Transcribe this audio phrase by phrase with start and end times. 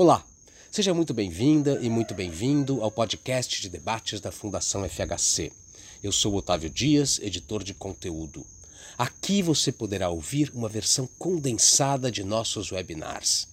[0.00, 0.24] Olá,
[0.70, 5.50] seja muito bem-vinda e muito bem-vindo ao podcast de debates da Fundação FHC.
[6.00, 8.46] Eu sou Otávio Dias, editor de conteúdo.
[8.96, 13.48] Aqui você poderá ouvir uma versão condensada de nossos webinars.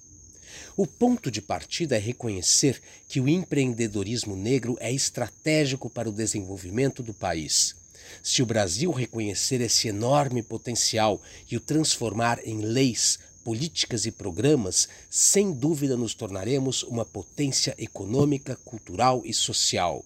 [0.78, 7.02] O ponto de partida é reconhecer que o empreendedorismo negro é estratégico para o desenvolvimento
[7.02, 7.76] do país.
[8.22, 11.20] Se o Brasil reconhecer esse enorme potencial
[11.50, 18.58] e o transformar em leis, políticas e programas, sem dúvida nos tornaremos uma potência econômica,
[18.66, 20.04] cultural e social.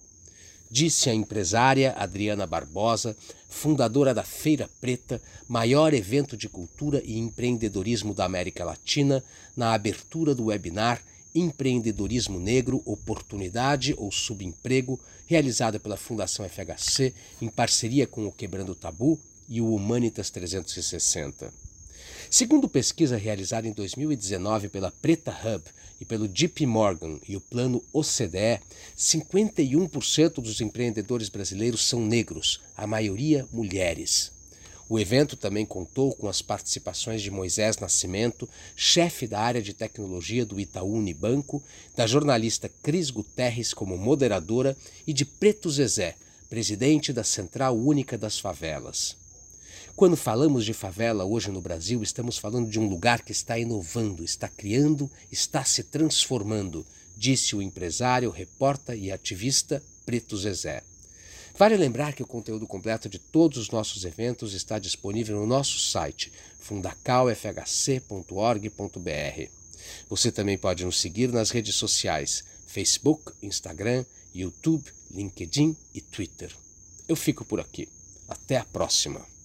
[0.69, 3.15] Disse a empresária Adriana Barbosa,
[3.47, 9.23] fundadora da Feira Preta, maior evento de cultura e empreendedorismo da América Latina,
[9.55, 11.01] na abertura do webinar
[11.33, 19.17] Empreendedorismo Negro, Oportunidade ou Subemprego, realizada pela Fundação FHC em parceria com o Quebrando Tabu
[19.47, 21.68] e o Humanitas 360.
[22.31, 25.63] Segundo pesquisa realizada em 2019 pela Preta Hub
[25.99, 28.61] e pelo JP Morgan e o plano OCDE,
[28.95, 34.31] 51% dos empreendedores brasileiros são negros, a maioria mulheres.
[34.87, 40.45] O evento também contou com as participações de Moisés Nascimento, chefe da área de tecnologia
[40.45, 41.63] do Itaú Unibanco,
[41.95, 46.15] da jornalista Cris Guterres como moderadora e de Preto Zezé,
[46.47, 49.18] presidente da Central Única das Favelas.
[49.99, 54.23] Quando falamos de favela hoje no Brasil, estamos falando de um lugar que está inovando,
[54.23, 60.83] está criando, está se transformando, disse o empresário, repórter e ativista Preto Zezé.
[61.57, 65.77] Vale lembrar que o conteúdo completo de todos os nossos eventos está disponível no nosso
[65.77, 66.31] site
[66.61, 69.49] fundacalfhc.org.br.
[70.09, 76.55] Você também pode nos seguir nas redes sociais Facebook, Instagram, YouTube, LinkedIn e Twitter.
[77.05, 77.89] Eu fico por aqui.
[78.29, 79.38] Até a próxima!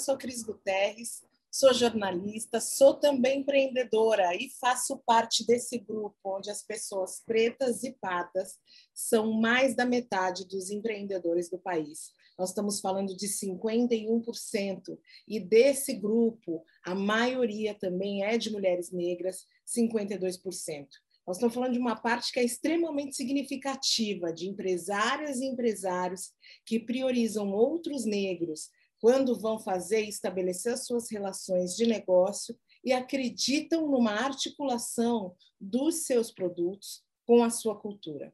[0.00, 6.62] Sou Cris Guterres, sou jornalista, sou também empreendedora e faço parte desse grupo onde as
[6.62, 8.58] pessoas pretas e pardas
[8.94, 12.12] são mais da metade dos empreendedores do país.
[12.38, 19.46] Nós estamos falando de 51%, e desse grupo, a maioria também é de mulheres negras,
[19.66, 20.86] 52%.
[21.26, 26.32] Nós estamos falando de uma parte que é extremamente significativa de empresárias e empresários
[26.64, 33.88] que priorizam outros negros quando vão fazer estabelecer as suas relações de negócio e acreditam
[33.88, 38.32] numa articulação dos seus produtos com a sua cultura.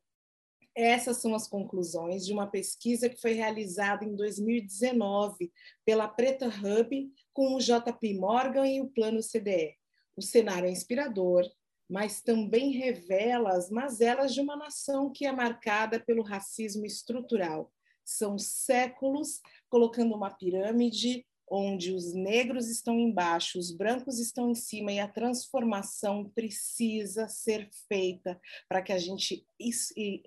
[0.75, 5.51] Essas são as conclusões de uma pesquisa que foi realizada em 2019
[5.87, 9.75] pela Preta Hub com o JP Morgan e o Plano CDE.
[10.15, 11.45] O cenário é inspirador,
[11.89, 17.73] mas também revela as mazelas de uma nação que é marcada pelo racismo estrutural.
[18.05, 19.41] São séculos
[19.77, 25.07] colocando uma pirâmide onde os negros estão embaixo, os brancos estão em cima e a
[25.07, 29.47] transformação precisa ser feita para que a gente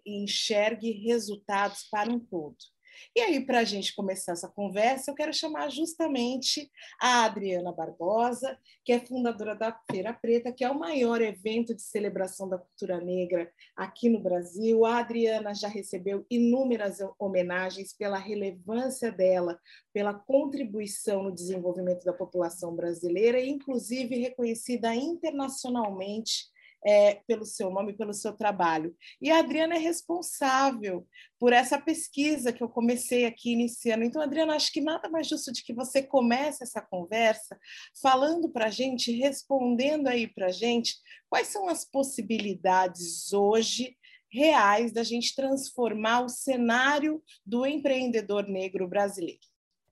[0.05, 2.57] enxergue resultados para um todo.
[3.15, 6.69] E aí, para a gente começar essa conversa, eu quero chamar justamente
[7.01, 11.81] a Adriana Barbosa, que é fundadora da Feira Preta, que é o maior evento de
[11.81, 14.85] celebração da cultura negra aqui no Brasil.
[14.85, 19.59] A Adriana já recebeu inúmeras homenagens pela relevância dela,
[19.93, 26.49] pela contribuição no desenvolvimento da população brasileira, inclusive reconhecida internacionalmente
[26.85, 28.95] é, pelo seu nome, pelo seu trabalho.
[29.21, 31.05] E a Adriana é responsável
[31.39, 34.03] por essa pesquisa que eu comecei aqui iniciando.
[34.03, 37.57] Então, Adriana, acho que nada mais justo de que você comece essa conversa
[38.01, 40.95] falando para a gente, respondendo aí para a gente
[41.29, 43.95] quais são as possibilidades hoje
[44.31, 49.48] reais da gente transformar o cenário do empreendedor negro brasileiro.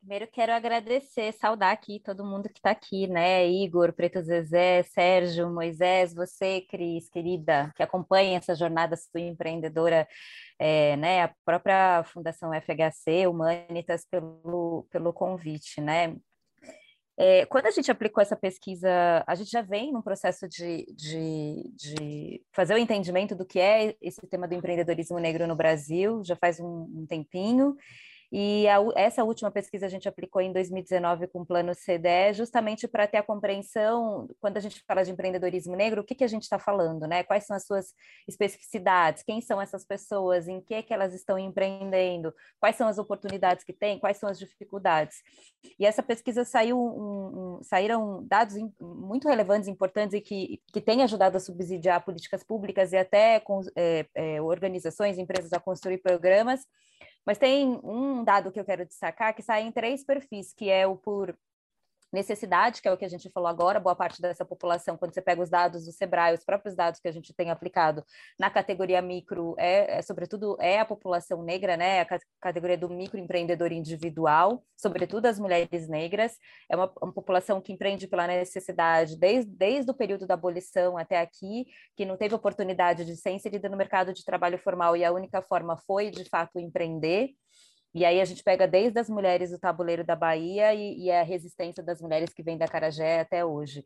[0.08, 3.46] Primeiro quero agradecer, saudar aqui todo mundo que está aqui, né?
[3.46, 10.08] Igor, Preto Zezé, Sérgio, Moisés, você, Cris, querida, que acompanha essa jornada sua empreendedora,
[10.58, 11.24] é, né?
[11.24, 16.16] A própria Fundação FHC, Humanitas, pelo, pelo convite, né?
[17.18, 18.90] É, quando a gente aplicou essa pesquisa,
[19.28, 23.94] a gente já vem num processo de, de, de, fazer o entendimento do que é
[24.02, 27.76] esse tema do empreendedorismo negro no Brasil, já faz um, um tempinho,
[28.32, 32.88] e a, essa última pesquisa a gente aplicou em 2019 com o plano CDE, justamente
[32.88, 36.28] para ter a compreensão, quando a gente fala de empreendedorismo negro, o que, que a
[36.28, 37.24] gente está falando, né?
[37.24, 37.94] Quais são as suas
[38.28, 43.64] especificidades, quem são essas pessoas, em que, que elas estão empreendendo, quais são as oportunidades
[43.64, 45.22] que têm, quais são as dificuldades.
[45.80, 51.02] E essa pesquisa saiu um, um, saíram dados muito relevantes, importantes e que, que têm
[51.02, 56.66] ajudado a subsidiar políticas públicas e até com, é, é, organizações, empresas a construir programas
[57.28, 60.88] mas tem um dado que eu quero destacar que sai em três perfis, que é
[60.88, 61.38] o por
[62.12, 65.22] necessidade, que é o que a gente falou agora, boa parte dessa população, quando você
[65.22, 68.04] pega os dados do Sebrae, os próprios dados que a gente tem aplicado
[68.40, 73.72] na categoria micro, é, é sobretudo é a população negra, né, a categoria do microempreendedor
[73.72, 76.38] individual, sobretudo as mulheres negras,
[76.70, 81.20] é uma, uma população que empreende pela necessidade desde, desde o período da abolição até
[81.20, 81.66] aqui,
[81.96, 85.42] que não teve oportunidade de ser inserida no mercado de trabalho formal e a única
[85.42, 87.32] forma foi, de fato, empreender,
[87.94, 91.24] e aí a gente pega desde as mulheres do tabuleiro da Bahia e, e a
[91.24, 93.84] resistência das mulheres que vem da Carajé até hoje.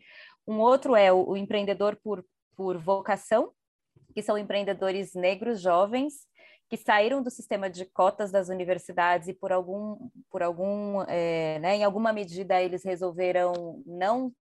[0.48, 2.26] Um outro é o, o empreendedor por,
[2.56, 3.52] por vocação,
[4.14, 6.30] que são empreendedores negros jovens
[6.72, 11.76] que saíram do sistema de cotas das universidades e por algum, por algum, é, né,
[11.76, 14.32] em alguma medida eles resolveram não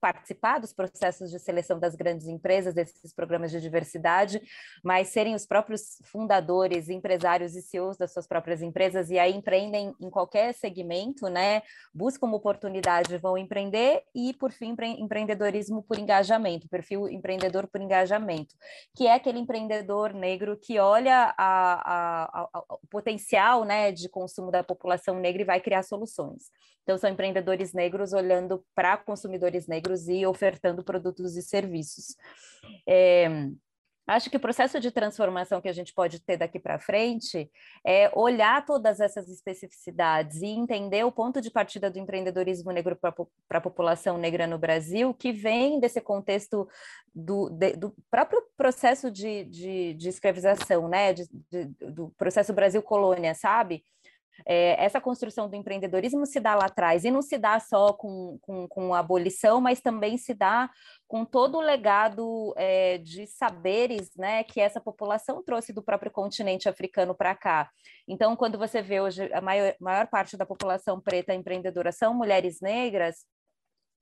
[0.00, 4.40] participar dos processos de seleção das grandes empresas, desses programas de diversidade,
[4.82, 9.94] mas serem os próprios fundadores, empresários e CEOs das suas próprias empresas, e aí empreendem
[10.00, 11.62] em qualquer segmento, né?
[11.92, 17.80] Buscam uma oportunidade, vão empreender, e, por fim, empre empreendedorismo por engajamento, perfil empreendedor por
[17.80, 18.54] engajamento,
[18.94, 24.50] que é aquele empreendedor negro que olha a, a, a, o potencial né, de consumo
[24.50, 26.50] da população negra e vai criar soluções.
[26.86, 32.16] Então, são empreendedores negros olhando para consumidores negros e ofertando produtos e serviços.
[32.88, 33.48] É,
[34.06, 37.50] acho que o processo de transformação que a gente pode ter daqui para frente
[37.84, 43.58] é olhar todas essas especificidades e entender o ponto de partida do empreendedorismo negro para
[43.58, 46.68] a população negra no Brasil, que vem desse contexto
[47.14, 51.12] do, de, do próprio processo de, de, de escravização, né?
[51.12, 51.26] De,
[51.90, 53.82] do processo Brasil-colônia, sabe?
[54.44, 58.38] É, essa construção do empreendedorismo se dá lá atrás, e não se dá só com,
[58.42, 60.70] com, com a abolição, mas também se dá
[61.06, 66.68] com todo o legado é, de saberes né, que essa população trouxe do próprio continente
[66.68, 67.70] africano para cá.
[68.08, 72.60] Então, quando você vê hoje a maior, maior parte da população preta empreendedora são mulheres
[72.60, 73.24] negras,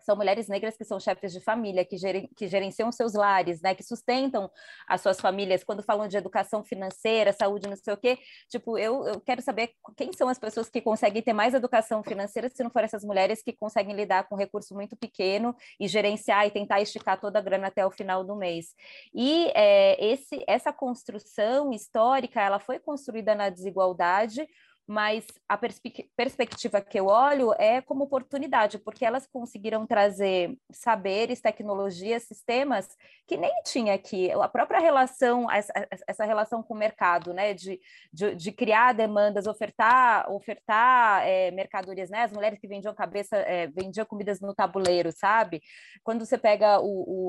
[0.05, 3.75] são mulheres negras que são chefes de família, que, geren, que gerenciam seus lares, né,
[3.75, 4.51] que sustentam
[4.87, 5.65] as suas famílias.
[5.65, 8.19] Quando falam de educação financeira, saúde, não sei o quê,
[8.49, 12.49] tipo, eu, eu quero saber quem são as pessoas que conseguem ter mais educação financeira,
[12.49, 16.47] se não for essas mulheres que conseguem lidar com um recurso muito pequeno e gerenciar
[16.47, 18.75] e tentar esticar toda a grana até o final do mês.
[19.15, 24.47] E é, esse, essa construção histórica, ela foi construída na desigualdade,
[24.87, 31.41] mas a perspe perspectiva que eu olho é como oportunidade, porque elas conseguiram trazer saberes,
[31.41, 32.89] tecnologias, sistemas
[33.27, 34.31] que nem tinha aqui.
[34.33, 37.81] A própria relação, essa, relação com o mercado, né, de,
[38.13, 43.67] de, de criar demandas, ofertar, ofertar é, mercadorias, né, as mulheres que vendiam cabeça, é,
[43.69, 45.63] vendiam comidas no tabuleiro, sabe?
[46.03, 47.29] Quando você pega o,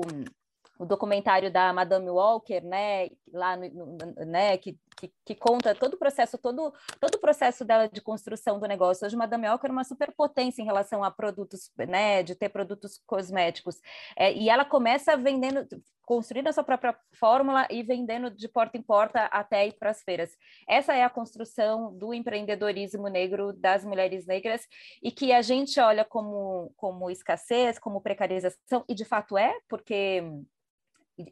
[0.78, 5.94] o documentário da Madame Walker, né, lá no, no, né, que, que, que, conta todo
[5.94, 9.06] o processo, todo, todo o processo dela de construção do negócio.
[9.06, 13.80] Hoje, Madame Walker é uma superpotência em relação a produtos, né, de ter produtos cosméticos.
[14.16, 15.66] É, e ela começa vendendo,
[16.02, 20.02] construindo a sua própria fórmula e vendendo de porta em porta até ir para as
[20.02, 20.30] feiras.
[20.68, 24.62] Essa é a construção do empreendedorismo negro das mulheres negras
[25.02, 30.22] e que a gente olha como, como escassez, como precarização, e de fato é, porque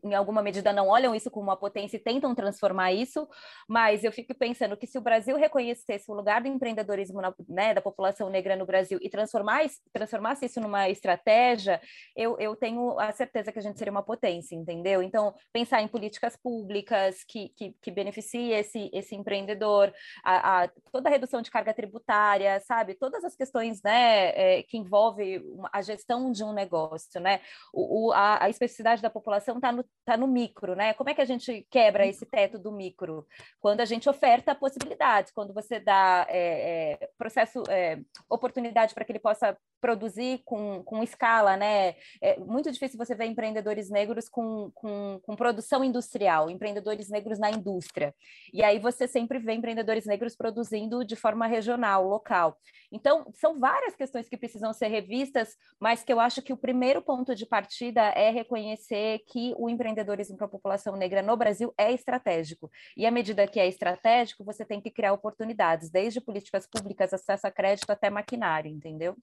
[0.03, 3.29] em alguma medida não olham isso como uma potência e tentam transformar isso,
[3.69, 7.75] mas eu fico pensando que se o Brasil reconhecesse o lugar do empreendedorismo na, né,
[7.75, 11.81] da população negra no Brasil e transformar, transformasse isso numa estratégia,
[12.17, 15.03] eu, eu tenho a certeza que a gente seria uma potência, entendeu?
[15.03, 19.93] Então, pensar em políticas públicas que, que, que beneficiem esse, esse empreendedor,
[20.25, 22.95] a, a, toda a redução de carga tributária, sabe?
[22.95, 27.41] Todas as questões né, é, que envolvem a gestão de um negócio, né?
[27.73, 30.95] O, o a, a especificidade da população está no, tá no micro, né?
[30.95, 33.27] Como é que a gente quebra esse teto do micro?
[33.61, 39.13] Quando a gente oferta possibilidades, quando você dá é, é, processo, é, oportunidade para que
[39.13, 41.95] ele possa produzir com, com escala, né?
[42.23, 47.51] É muito difícil você ver empreendedores negros com, com, com produção industrial, empreendedores negros na
[47.51, 48.15] indústria.
[48.51, 52.57] E aí você sempre vê empreendedores negros produzindo de forma regional, local.
[52.91, 57.03] Então, são várias questões que precisam ser revistas, mas que eu acho que o primeiro
[57.03, 61.93] ponto de partida é reconhecer que o empreendedorismo para a população negra no Brasil é
[61.93, 62.71] estratégico.
[62.97, 67.47] E à medida que é estratégico, você tem que criar oportunidades, desde políticas públicas, acesso
[67.47, 69.17] a crédito até maquinário, entendeu?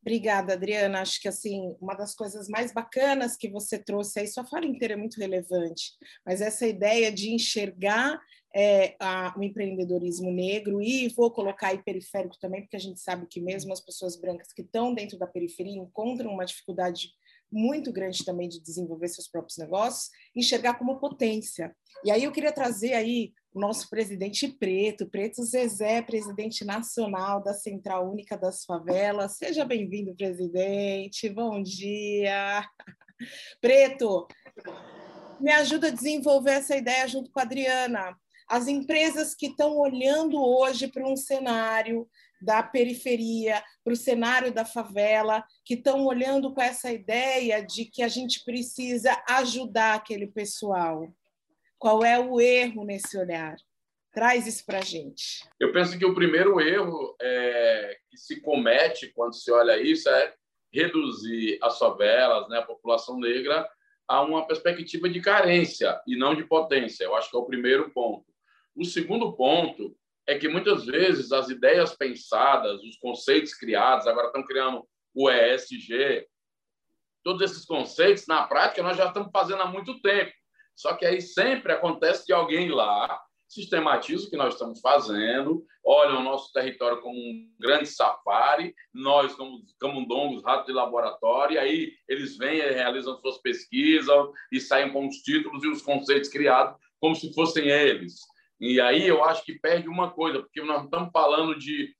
[0.00, 1.00] Obrigada, Adriana.
[1.00, 4.94] Acho que assim uma das coisas mais bacanas que você trouxe aí, sua fala inteira
[4.94, 5.92] é muito relevante,
[6.24, 8.20] mas essa ideia de enxergar
[8.54, 13.26] é, a, o empreendedorismo negro e vou colocar aí periférico também, porque a gente sabe
[13.26, 17.10] que mesmo as pessoas brancas que estão dentro da periferia encontram uma dificuldade
[17.50, 21.74] muito grande também de desenvolver seus próprios negócios, enxergar como potência.
[22.04, 27.54] E aí eu queria trazer aí o nosso presidente preto, Preto Zezé, presidente nacional da
[27.54, 29.36] Central Única das Favelas.
[29.36, 31.28] Seja bem-vindo, presidente.
[31.28, 32.64] Bom dia.
[33.60, 34.28] Preto,
[35.40, 38.16] me ajuda a desenvolver essa ideia junto com a Adriana.
[38.48, 42.08] As empresas que estão olhando hoje para um cenário
[42.40, 48.02] da periferia, para o cenário da favela, que estão olhando com essa ideia de que
[48.02, 51.08] a gente precisa ajudar aquele pessoal.
[51.78, 53.56] Qual é o erro nesse olhar?
[54.12, 55.44] Traz isso para a gente.
[55.60, 60.34] Eu penso que o primeiro erro é, que se comete quando se olha isso é
[60.72, 63.68] reduzir as favelas, né, a população negra,
[64.06, 67.04] a uma perspectiva de carência e não de potência.
[67.04, 68.26] Eu acho que é o primeiro ponto.
[68.74, 69.96] O segundo ponto
[70.28, 76.26] é que muitas vezes as ideias pensadas, os conceitos criados, agora estão criando o ESG,
[77.24, 80.30] todos esses conceitos, na prática, nós já estamos fazendo há muito tempo.
[80.76, 83.18] Só que aí sempre acontece de alguém lá
[83.48, 89.34] sistematiza o que nós estamos fazendo, olha o nosso território como um grande safari, nós
[89.34, 95.08] como camundongos, ratos de laboratório, e aí eles vêm, realizam suas pesquisas e saem com
[95.08, 98.20] os títulos e os conceitos criados como se fossem eles.
[98.60, 101.94] E aí eu acho que perde uma coisa, porque nós não estamos falando de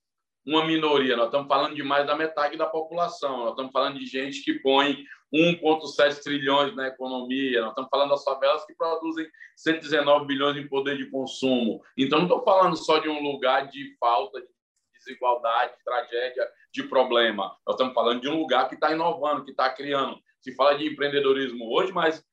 [0.45, 4.07] uma minoria, nós estamos falando de mais da metade da população, nós estamos falando de
[4.07, 10.27] gente que põe 1,7 trilhões na economia, nós estamos falando das favelas que produzem 119
[10.27, 11.83] bilhões em poder de consumo.
[11.97, 14.49] Então, não estou falando só de um lugar de falta, de
[14.95, 17.55] desigualdade, de tragédia, de problema.
[17.67, 20.19] Nós estamos falando de um lugar que está inovando, que está criando.
[20.41, 22.25] Se fala de empreendedorismo hoje, mas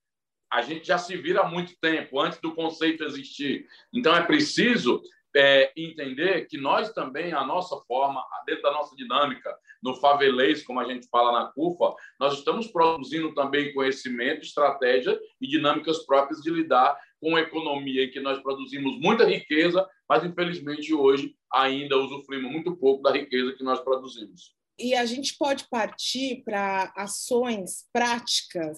[0.52, 3.66] a gente já se vira há muito tempo, antes do conceito existir.
[3.94, 5.02] Então, é preciso
[5.36, 10.80] é, entender que nós também, a nossa forma, dentro da nossa dinâmica, no favelês, como
[10.80, 16.50] a gente fala na CUFA, nós estamos produzindo também conhecimento, estratégia e dinâmicas próprias de
[16.50, 22.52] lidar com a economia em que nós produzimos muita riqueza, mas infelizmente hoje ainda usufruímos
[22.52, 24.56] muito pouco da riqueza que nós produzimos.
[24.78, 28.78] E a gente pode partir para ações práticas.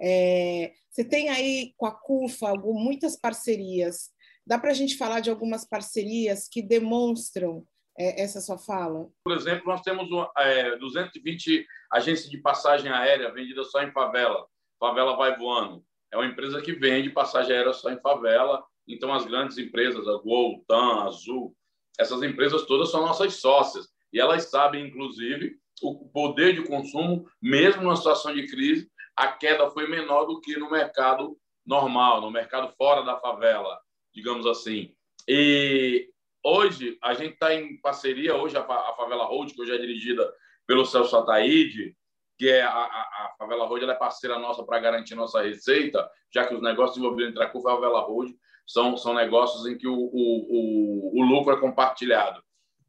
[0.00, 4.10] É, você tem aí com a CUFA muitas parcerias
[4.44, 7.66] Dá para a gente falar de algumas parcerias que demonstram
[7.98, 9.06] é, essa sua fala?
[9.22, 14.46] Por exemplo, nós temos é, 220 agências de passagem aérea vendidas só em favela.
[14.80, 15.84] Favela vai voando.
[16.10, 18.64] É uma empresa que vende passagem aérea só em favela.
[18.88, 21.54] Então, as grandes empresas, a Gol, TAM, Azul,
[22.00, 23.86] essas empresas todas são nossas sócias.
[24.10, 29.70] E elas sabem, inclusive, o poder de consumo, mesmo numa situação de crise, a queda
[29.70, 33.78] foi menor do que no mercado normal, no mercado fora da favela
[34.18, 34.92] digamos assim.
[35.26, 36.08] E
[36.44, 40.30] hoje a gente está em parceria, hoje a, a Favela Road, que hoje é dirigida
[40.66, 41.96] pelo Celso Ataíde,
[42.36, 46.08] que é a, a, a Favela Road, ela é parceira nossa para garantir nossa receita,
[46.32, 48.34] já que os negócios envolvidos entre a CUFA e a Favela Road
[48.66, 52.42] são, são negócios em que o, o, o, o lucro é compartilhado.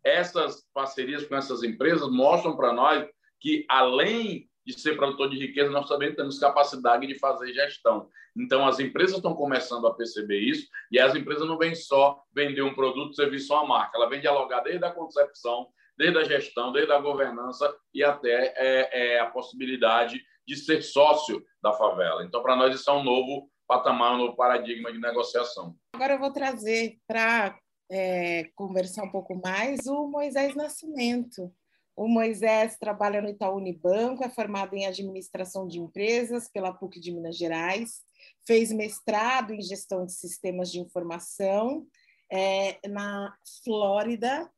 [0.03, 3.07] Essas parcerias com essas empresas mostram para nós
[3.39, 8.07] que, além de ser produtor de riqueza, nós também temos capacidade de fazer gestão.
[8.37, 12.61] Então, as empresas estão começando a perceber isso, e as empresas não vêm só vender
[12.61, 16.71] um produto, serviço ou uma marca, ela vem dialogar desde a concepção, desde a gestão,
[16.71, 22.23] desde a governança e até é, é, a possibilidade de ser sócio da favela.
[22.23, 25.75] Então, para nós, isso é um novo patamar, um novo paradigma de negociação.
[25.93, 27.57] Agora eu vou trazer para
[27.91, 31.51] é, conversar um pouco mais o Moisés Nascimento.
[31.99, 37.11] O Moisés trabalha no Itaú Unibanco, é formado em administração de empresas pela PUC de
[37.11, 38.03] Minas Gerais,
[38.47, 41.85] fez mestrado em gestão de sistemas de informação
[42.31, 44.49] é, na Flórida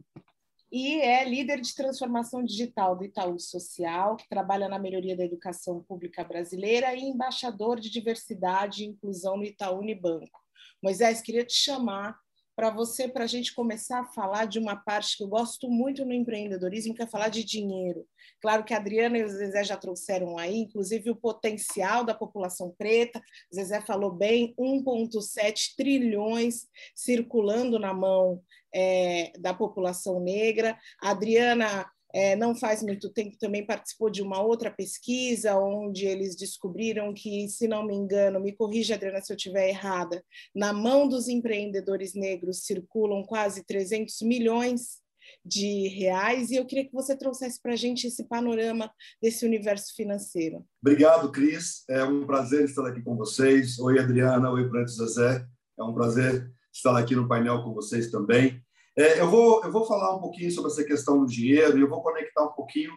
[0.72, 5.82] e é líder de transformação digital do Itaú Social, que trabalha na melhoria da educação
[5.82, 10.40] pública brasileira e embaixador de diversidade e inclusão no Itaú Unibanco.
[10.80, 12.16] Moisés, queria te chamar
[12.62, 16.06] para você, para a gente começar a falar de uma parte que eu gosto muito
[16.06, 18.06] no empreendedorismo, que é falar de dinheiro.
[18.40, 22.72] Claro que a Adriana e o Zezé já trouxeram aí, inclusive, o potencial da população
[22.78, 23.20] preta.
[23.52, 30.78] O Zezé falou bem, 1,7 trilhões circulando na mão é, da população negra.
[31.02, 36.36] A Adriana é, não faz muito tempo também participou de uma outra pesquisa onde eles
[36.36, 40.24] descobriram que, se não me engano, me corrija, Adriana, se eu estiver errada,
[40.56, 45.02] na mão dos empreendedores negros circulam quase 300 milhões
[45.46, 48.92] de reais e eu queria que você trouxesse para a gente esse panorama
[49.22, 50.66] desse universo financeiro.
[50.82, 51.84] Obrigado, Cris.
[51.90, 53.80] É um prazer estar aqui com vocês.
[53.80, 54.52] Oi, Adriana.
[54.52, 55.46] Oi, Preto Zezé.
[55.80, 58.62] É um prazer estar aqui no painel com vocês também.
[58.98, 61.88] É, eu, vou, eu vou falar um pouquinho sobre essa questão do dinheiro e eu
[61.88, 62.92] vou conectar um pouquinho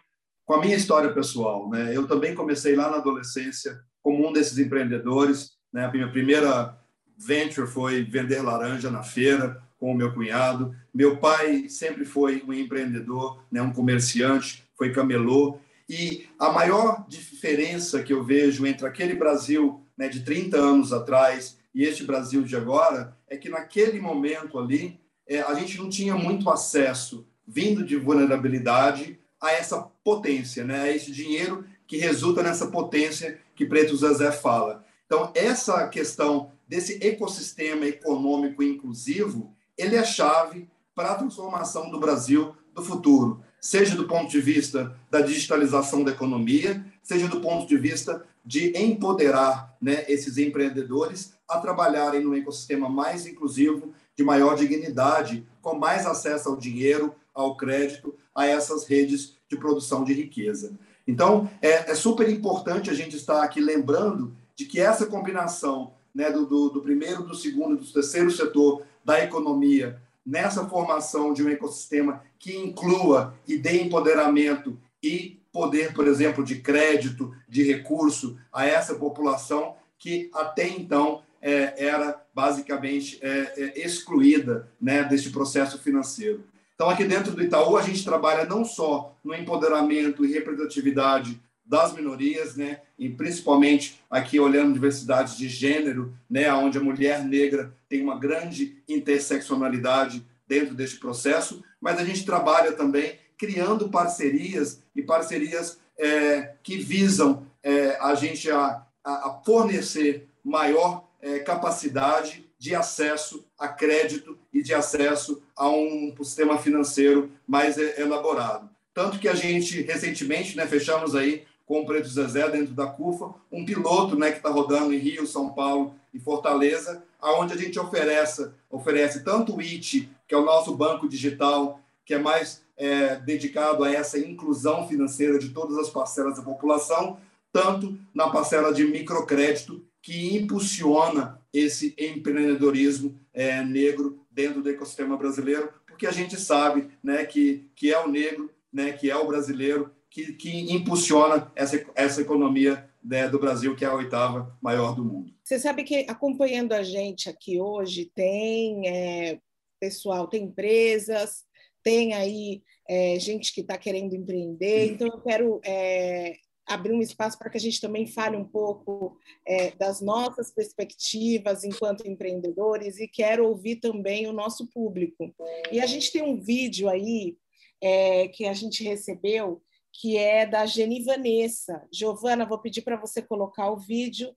[0.44, 1.68] com a minha história pessoal.
[1.70, 1.96] Né?
[1.96, 5.52] Eu também comecei lá na adolescência como um desses empreendedores.
[5.72, 5.84] Né?
[5.84, 6.76] A minha primeira
[7.16, 10.74] venture foi vender laranja na feira com o meu cunhado.
[10.92, 13.62] Meu pai sempre foi um empreendedor, né?
[13.62, 15.58] um comerciante, foi camelô.
[15.88, 21.58] E a maior diferença que eu vejo entre aquele Brasil né, de 30 anos atrás
[21.74, 26.14] e este Brasil de agora é que naquele momento ali é, a gente não tinha
[26.14, 32.68] muito acesso, vindo de vulnerabilidade, a essa potência, né, a esse dinheiro que resulta nessa
[32.68, 34.84] potência que Preto Zezé fala.
[35.06, 42.54] Então, essa questão desse ecossistema econômico inclusivo, ele é chave para a transformação do Brasil
[42.74, 47.76] do futuro, seja do ponto de vista da digitalização da economia, seja do ponto de
[47.76, 55.46] vista de empoderar né, esses empreendedores a trabalharem num ecossistema mais inclusivo, de maior dignidade,
[55.60, 60.78] com mais acesso ao dinheiro, ao crédito, a essas redes de produção de riqueza.
[61.06, 66.30] Então, é, é super importante a gente estar aqui lembrando de que essa combinação né,
[66.30, 71.48] do, do, do primeiro, do segundo do terceiro setor da economia, nessa formação de um
[71.48, 78.66] ecossistema que inclua e dê empoderamento e poder, por exemplo, de crédito, de recurso a
[78.66, 86.42] essa população que até então é, era basicamente é, é, excluída né, deste processo financeiro.
[86.74, 91.92] Então, aqui dentro do Itaú, a gente trabalha não só no empoderamento e representatividade das
[91.92, 98.02] minorias, né, e principalmente aqui olhando diversidade de gênero, né, onde a mulher negra tem
[98.02, 105.78] uma grande interseccionalidade dentro deste processo, mas a gente trabalha também criando parcerias e parcerias
[105.98, 113.66] é, que visam é, a gente a, a fornecer maior é, capacidade de acesso a
[113.66, 118.68] crédito e de acesso a um sistema financeiro mais é, elaborado.
[118.92, 123.34] Tanto que a gente, recentemente, né, fechamos aí com o Preto Zezé, dentro da CUFA,
[123.50, 127.80] um piloto né, que está rodando em Rio, São Paulo e Fortaleza, aonde a gente
[127.80, 133.16] oferece, oferece tanto o IT, que é o nosso banco digital, que é mais é,
[133.16, 137.18] dedicado a essa inclusão financeira de todas as parcelas da população,
[137.50, 145.72] tanto na parcela de microcrédito, que impulsiona esse empreendedorismo é, negro dentro do ecossistema brasileiro,
[145.86, 149.90] porque a gente sabe né, que, que é o negro, né, que é o brasileiro,
[150.10, 155.02] que, que impulsiona essa, essa economia né, do Brasil, que é a oitava maior do
[155.02, 155.32] mundo.
[155.42, 159.40] Você sabe que acompanhando a gente aqui hoje tem é,
[159.80, 161.44] pessoal, tem empresas,
[161.82, 167.38] tem aí é, gente que está querendo empreender, então eu quero é, abrir um espaço
[167.38, 173.06] para que a gente também fale um pouco é, das nossas perspectivas enquanto empreendedores e
[173.06, 175.34] quero ouvir também o nosso público.
[175.70, 177.36] E a gente tem um vídeo aí
[177.82, 181.86] é, que a gente recebeu que é da Geni Vanessa.
[181.92, 184.34] Giovana, vou pedir para você colocar o vídeo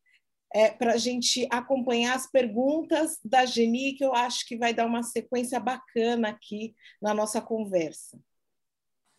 [0.53, 4.85] é, para a gente acompanhar as perguntas da Geni, que eu acho que vai dar
[4.85, 8.19] uma sequência bacana aqui na nossa conversa.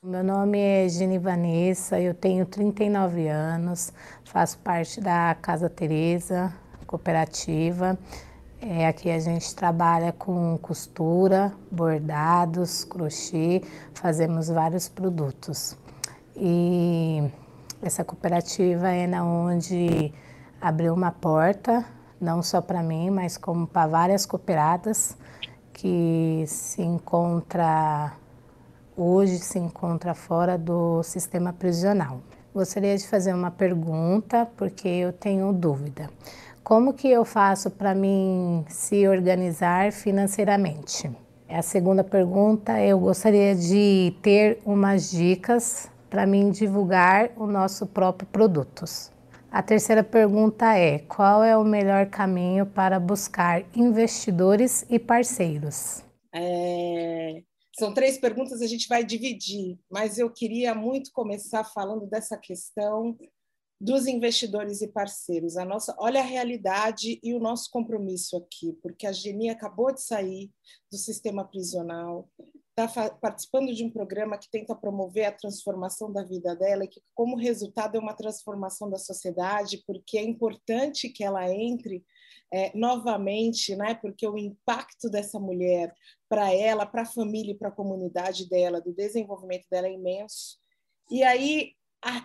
[0.00, 3.92] Meu nome é Geni Vanessa, eu tenho 39 anos,
[4.24, 6.54] faço parte da Casa Teresa,
[6.86, 7.98] cooperativa.
[8.60, 13.60] É, aqui a gente trabalha com costura, bordados, crochê,
[13.92, 15.76] fazemos vários produtos.
[16.36, 17.28] E
[17.82, 20.12] essa cooperativa é na onde
[20.60, 21.84] abriu uma porta,
[22.20, 25.18] não só para mim, mas como para várias cooperadas
[25.72, 28.16] que se encontra
[28.98, 32.20] hoje se encontra fora do sistema prisional.
[32.52, 36.10] Gostaria de fazer uma pergunta porque eu tenho dúvida.
[36.64, 41.10] Como que eu faço para mim se organizar financeiramente?
[41.48, 48.28] A segunda pergunta, eu gostaria de ter umas dicas para mim divulgar o nosso próprio
[48.28, 49.10] produtos.
[49.50, 56.04] A terceira pergunta é: qual é o melhor caminho para buscar investidores e parceiros?
[56.34, 57.42] É,
[57.78, 63.16] são três perguntas, a gente vai dividir, mas eu queria muito começar falando dessa questão
[63.80, 65.56] dos investidores e parceiros.
[65.56, 70.02] A nossa, olha a realidade e o nosso compromisso aqui, porque a Geni acabou de
[70.02, 70.50] sair
[70.90, 72.28] do sistema prisional,
[72.76, 77.00] está participando de um programa que tenta promover a transformação da vida dela e que,
[77.14, 82.04] como resultado, é uma transformação da sociedade, porque é importante que ela entre
[82.52, 83.94] é, novamente, né?
[83.94, 85.94] Porque o impacto dessa mulher
[86.28, 90.58] para ela, para a família e para a comunidade dela, do desenvolvimento dela é imenso.
[91.10, 91.72] E aí,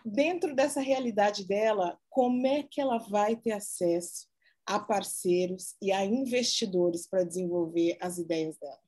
[0.05, 4.27] dentro dessa realidade dela, como é que ela vai ter acesso
[4.65, 8.79] a parceiros e a investidores para desenvolver as ideias dela?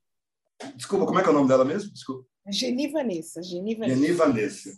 [0.75, 1.91] Desculpa, como é que é o nome dela mesmo?
[1.91, 2.25] Desculpa.
[2.47, 3.41] Geni Vanessa.
[3.41, 3.99] Geni Vanessa.
[3.99, 4.69] Geni Vanessa.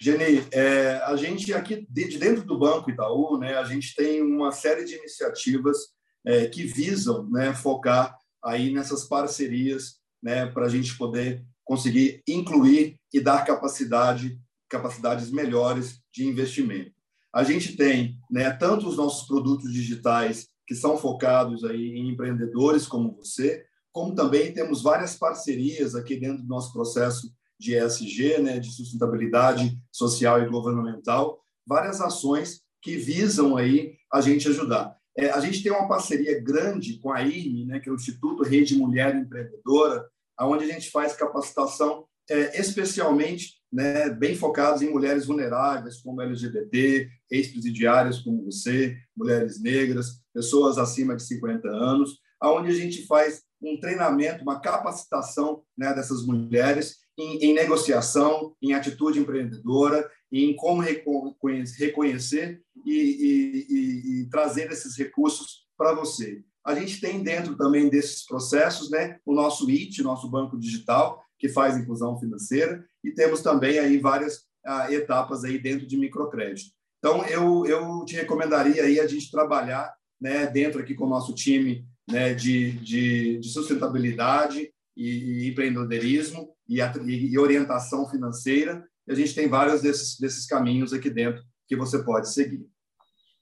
[0.00, 4.52] Geni, é, a gente aqui de dentro do Banco Itaú, né, a gente tem uma
[4.52, 5.93] série de iniciativas
[6.24, 12.96] é, que visam né, focar aí nessas parcerias né, para a gente poder conseguir incluir
[13.12, 16.92] e dar capacidade, capacidades melhores de investimento.
[17.32, 22.86] A gente tem né, tanto os nossos produtos digitais que são focados aí em empreendedores
[22.86, 28.58] como você, como também temos várias parcerias aqui dentro do nosso processo de ESG, né,
[28.58, 34.96] de sustentabilidade social e governamental, várias ações que visam aí a gente ajudar.
[35.16, 38.42] É, a gente tem uma parceria grande com a IRME, né, que é o Instituto
[38.42, 40.08] Rede Mulher Empreendedora,
[40.40, 47.08] onde a gente faz capacitação é, especialmente né, bem focados em mulheres vulneráveis, como LGBT,
[47.30, 53.78] ex-presidiárias como você, mulheres negras, pessoas acima de 50 anos, onde a gente faz um
[53.78, 62.62] treinamento, uma capacitação né, dessas mulheres em, em, negociação, em atitude empreendedora, em como reconhecer
[62.84, 66.42] e, e, e, e trazer esses recursos para você.
[66.64, 71.48] A gente tem dentro também desses processos né, o nosso IT, nosso banco digital, que
[71.48, 76.70] faz inclusão financeira, e temos também aí várias ah, etapas aí dentro de microcrédito.
[76.98, 81.34] Então, eu, eu te recomendaria aí a gente trabalhar né, dentro aqui com o nosso
[81.34, 88.86] time né, de, de, de sustentabilidade e, e empreendedorismo e, a, e, orientação financeira.
[89.06, 92.66] E a gente tem vários desses, desses caminhos aqui dentro que você pode seguir.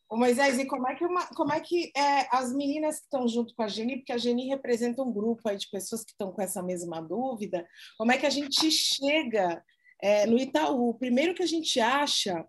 [0.09, 3.27] Ô Moisés, e como é que, uma, como é que é, as meninas que estão
[3.27, 6.31] junto com a Geni, porque a Geni representa um grupo aí de pessoas que estão
[6.31, 9.65] com essa mesma dúvida, como é que a gente chega
[10.03, 10.93] é, no Itaú?
[10.99, 12.47] Primeiro que a gente acha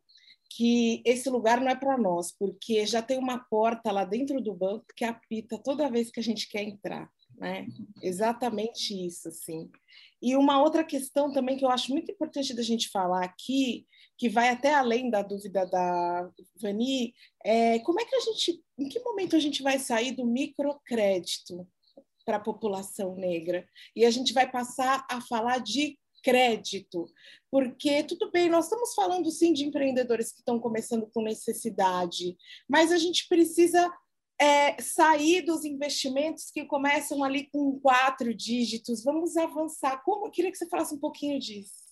[0.50, 4.54] que esse lugar não é para nós, porque já tem uma porta lá dentro do
[4.54, 7.68] banco que apita toda vez que a gente quer entrar, né?
[8.02, 9.70] Exatamente isso, assim.
[10.22, 13.86] E uma outra questão também que eu acho muito importante da gente falar aqui
[14.18, 16.30] que vai até além da dúvida da
[16.62, 20.26] Vani, é como é que a gente, em que momento a gente vai sair do
[20.26, 21.68] microcrédito
[22.26, 27.06] para a população negra e a gente vai passar a falar de crédito,
[27.52, 32.94] porque tudo bem, nós estamos falando sim de empreendedores que estão começando com necessidade, mas
[32.94, 33.92] a gente precisa
[34.40, 39.04] é, sair dos investimentos que começam ali com quatro dígitos.
[39.04, 40.02] Vamos avançar.
[40.04, 40.28] Como?
[40.28, 41.84] Eu queria que você falasse um pouquinho disso.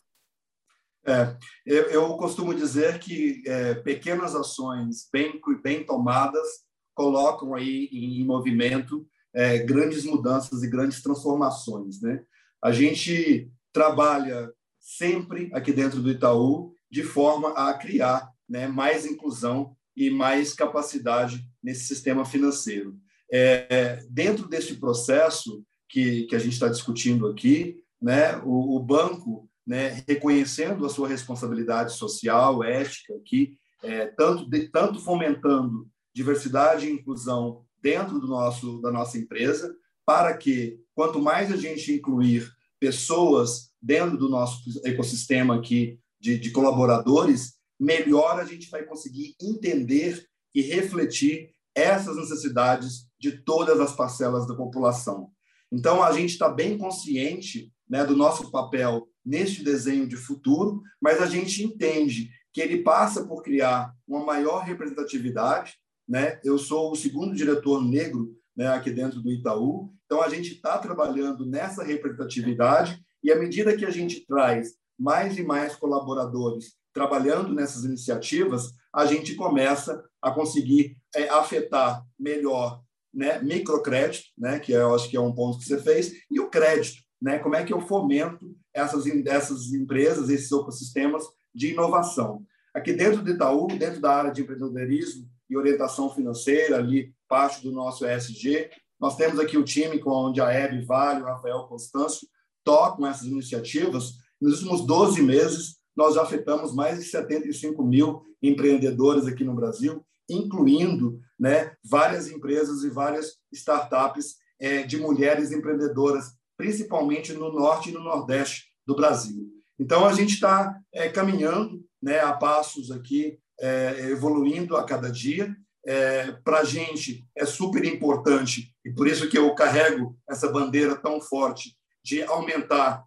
[1.05, 6.47] É, eu, eu, costumo dizer que é, pequenas ações bem, bem tomadas
[6.93, 12.01] colocam aí em movimento é, grandes mudanças e grandes transformações.
[12.01, 12.23] Né?
[12.63, 19.75] A gente trabalha sempre aqui dentro do Itaú de forma a criar né, mais inclusão
[19.95, 22.97] e mais capacidade nesse sistema financeiro.
[23.31, 29.49] É, dentro desse processo que, que a gente está discutindo aqui, né, o, o banco
[29.65, 36.91] né, reconhecendo a sua responsabilidade social, ética, aqui, é, tanto, de, tanto fomentando diversidade e
[36.91, 39.73] inclusão dentro do nosso, da nossa empresa,
[40.05, 46.51] para que, quanto mais a gente incluir pessoas dentro do nosso ecossistema aqui de, de
[46.51, 54.45] colaboradores, melhor a gente vai conseguir entender e refletir essas necessidades de todas as parcelas
[54.45, 55.31] da população.
[55.71, 61.21] Então, a gente está bem consciente né, do nosso papel neste desenho de futuro, mas
[61.21, 65.73] a gente entende que ele passa por criar uma maior representatividade.
[66.07, 66.39] Né?
[66.43, 70.77] Eu sou o segundo diretor negro né, aqui dentro do Itaú, então a gente está
[70.77, 77.53] trabalhando nessa representatividade e à medida que a gente traz mais e mais colaboradores trabalhando
[77.53, 82.81] nessas iniciativas, a gente começa a conseguir é, afetar melhor
[83.13, 86.49] né, microcrédito, né, que eu acho que é um ponto que você fez, e o
[86.49, 91.23] crédito, né, como é que eu fomento essas, essas empresas, esses ecossistemas
[91.53, 92.43] de inovação.
[92.73, 97.71] Aqui dentro do Itaú, dentro da área de empreendedorismo e orientação financeira, ali parte do
[97.71, 102.27] nosso ESG, nós temos aqui o time com onde a Hebe Vale, o Rafael Constâncio
[102.63, 104.13] tocam essas iniciativas.
[104.39, 110.05] Nos últimos 12 meses, nós já afetamos mais de 75 mil empreendedores aqui no Brasil,
[110.29, 117.91] incluindo né, várias empresas e várias startups é, de mulheres empreendedoras principalmente no norte e
[117.91, 119.49] no nordeste do Brasil.
[119.79, 125.55] Então, a gente está é, caminhando né, a passos aqui, é, evoluindo a cada dia.
[125.83, 130.95] É, Para a gente é super importante, e por isso que eu carrego essa bandeira
[130.95, 133.03] tão forte de aumentar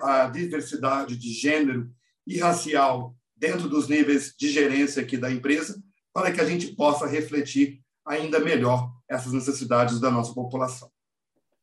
[0.00, 1.90] a, a diversidade de gênero
[2.26, 7.06] e racial dentro dos níveis de gerência aqui da empresa, para que a gente possa
[7.06, 10.90] refletir ainda melhor essas necessidades da nossa população.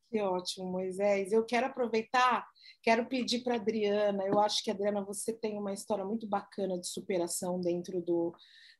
[0.09, 1.31] Que ótimo, Moisés.
[1.31, 2.45] Eu quero aproveitar,
[2.83, 4.25] quero pedir para Adriana.
[4.25, 8.35] Eu acho que, Adriana, você tem uma história muito bacana de superação dentro do,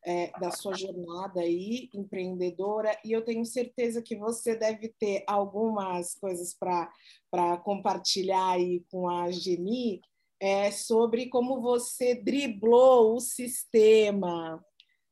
[0.06, 6.16] é, da sua jornada aí, empreendedora, e eu tenho certeza que você deve ter algumas
[6.16, 10.02] coisas para compartilhar aí com a Geni
[10.40, 14.64] é, sobre como você driblou o sistema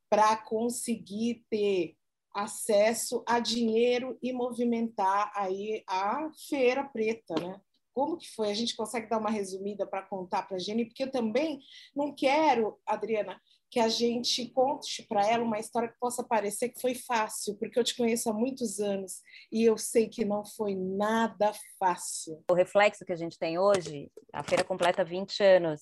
[0.09, 1.95] para conseguir ter
[2.33, 7.61] acesso a dinheiro e movimentar aí a feira preta, né?
[7.93, 8.49] Como que foi?
[8.49, 11.59] A gente consegue dar uma resumida para contar para a Jenny, porque eu também
[11.95, 16.81] não quero, Adriana, que a gente conte para ela uma história que possa parecer que
[16.81, 20.75] foi fácil, porque eu te conheço há muitos anos e eu sei que não foi
[20.75, 22.43] nada fácil.
[22.49, 25.81] O reflexo que a gente tem hoje, a feira completa 20 anos.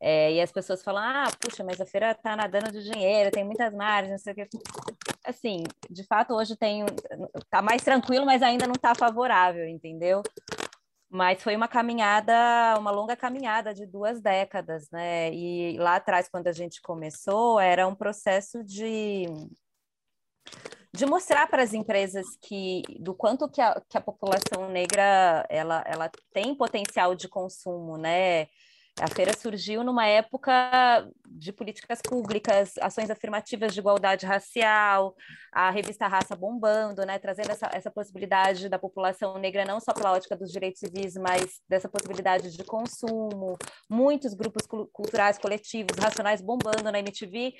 [0.00, 3.44] É, e as pessoas falam, ah, puxa, mas a feira está nadando de dinheiro, tem
[3.44, 4.48] muitas margens, não sei o que.
[5.24, 6.84] Assim, de fato, hoje tem,
[7.50, 10.22] tá mais tranquilo, mas ainda não está favorável, entendeu?
[11.10, 12.34] Mas foi uma caminhada,
[12.78, 15.32] uma longa caminhada de duas décadas, né?
[15.32, 19.26] E lá atrás, quando a gente começou, era um processo de
[20.92, 25.84] de mostrar para as empresas que do quanto que a, que a população negra ela,
[25.86, 28.48] ela tem potencial de consumo, né?
[29.00, 35.14] A feira surgiu numa época de políticas públicas, ações afirmativas de igualdade racial,
[35.52, 40.12] a revista Raça bombando, né, trazendo essa, essa possibilidade da população negra não só pela
[40.12, 43.56] ótica dos direitos civis, mas dessa possibilidade de consumo,
[43.88, 47.54] muitos grupos culturais coletivos, racionais bombando na MTV,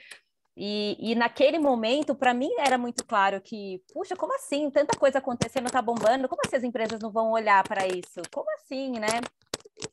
[0.61, 4.69] e, e, naquele momento, para mim, era muito claro que, puxa, como assim?
[4.69, 8.21] Tanta coisa acontecendo, tá bombando, como assim as empresas não vão olhar para isso?
[8.33, 9.21] Como assim, né?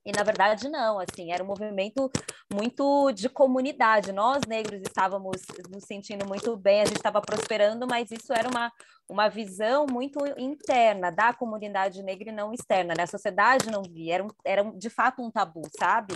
[0.06, 2.12] E na verdade não, assim, era um movimento
[2.54, 4.12] muito de comunidade.
[4.12, 8.72] Nós negros estávamos nos sentindo muito bem, a gente estava prosperando, mas isso era uma,
[9.10, 13.04] uma visão muito interna da comunidade negra e não externa, né?
[13.04, 16.14] A sociedade não via, era, um, era de fato um tabu, sabe?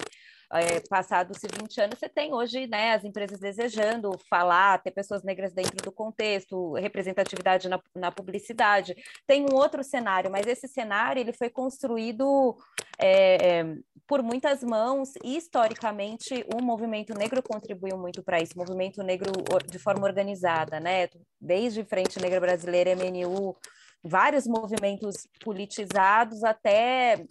[0.51, 5.53] É, passados 20 anos, você tem hoje né, as empresas desejando falar, ter pessoas negras
[5.53, 8.95] dentro do contexto, representatividade na, na publicidade.
[9.27, 12.57] Tem um outro cenário, mas esse cenário ele foi construído
[12.99, 13.63] é,
[14.07, 19.31] por muitas mãos e, historicamente, o movimento negro contribuiu muito para isso, movimento negro
[19.67, 21.07] de forma organizada, né?
[21.39, 23.55] desde Frente Negra Brasileira, MNU,
[24.03, 27.23] vários movimentos politizados até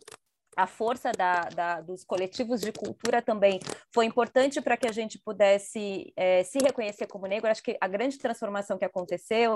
[0.59, 3.61] a força da, da, dos coletivos de cultura também
[3.95, 7.49] foi importante para que a gente pudesse é, se reconhecer como negro.
[7.49, 9.55] Acho que a grande transformação que aconteceu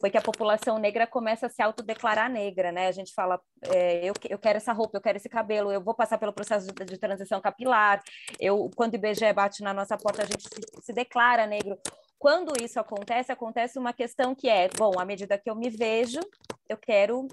[0.00, 2.86] foi que a população negra começa a se autodeclarar negra, né?
[2.86, 5.92] A gente fala, é, eu, eu quero essa roupa, eu quero esse cabelo, eu vou
[5.92, 8.00] passar pelo processo de, de transição capilar.
[8.38, 11.76] Eu, quando o IBGE bate na nossa porta, a gente se, se declara negro
[12.16, 16.20] quando isso acontece, acontece uma questão que é, bom, à medida que eu me vejo,
[16.66, 17.28] eu quero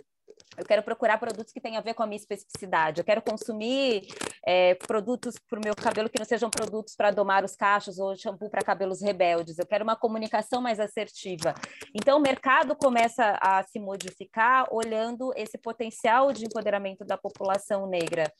[0.57, 2.99] eu quero procurar produtos que tenham a ver com a minha especificidade.
[2.99, 4.05] Eu quero consumir
[4.45, 8.15] é, produtos para o meu cabelo que não sejam produtos para domar os cachos ou
[8.15, 9.57] shampoo para cabelos rebeldes.
[9.57, 11.53] Eu quero uma comunicação mais assertiva.
[11.95, 18.31] Então, o mercado começa a se modificar olhando esse potencial de empoderamento da população negra.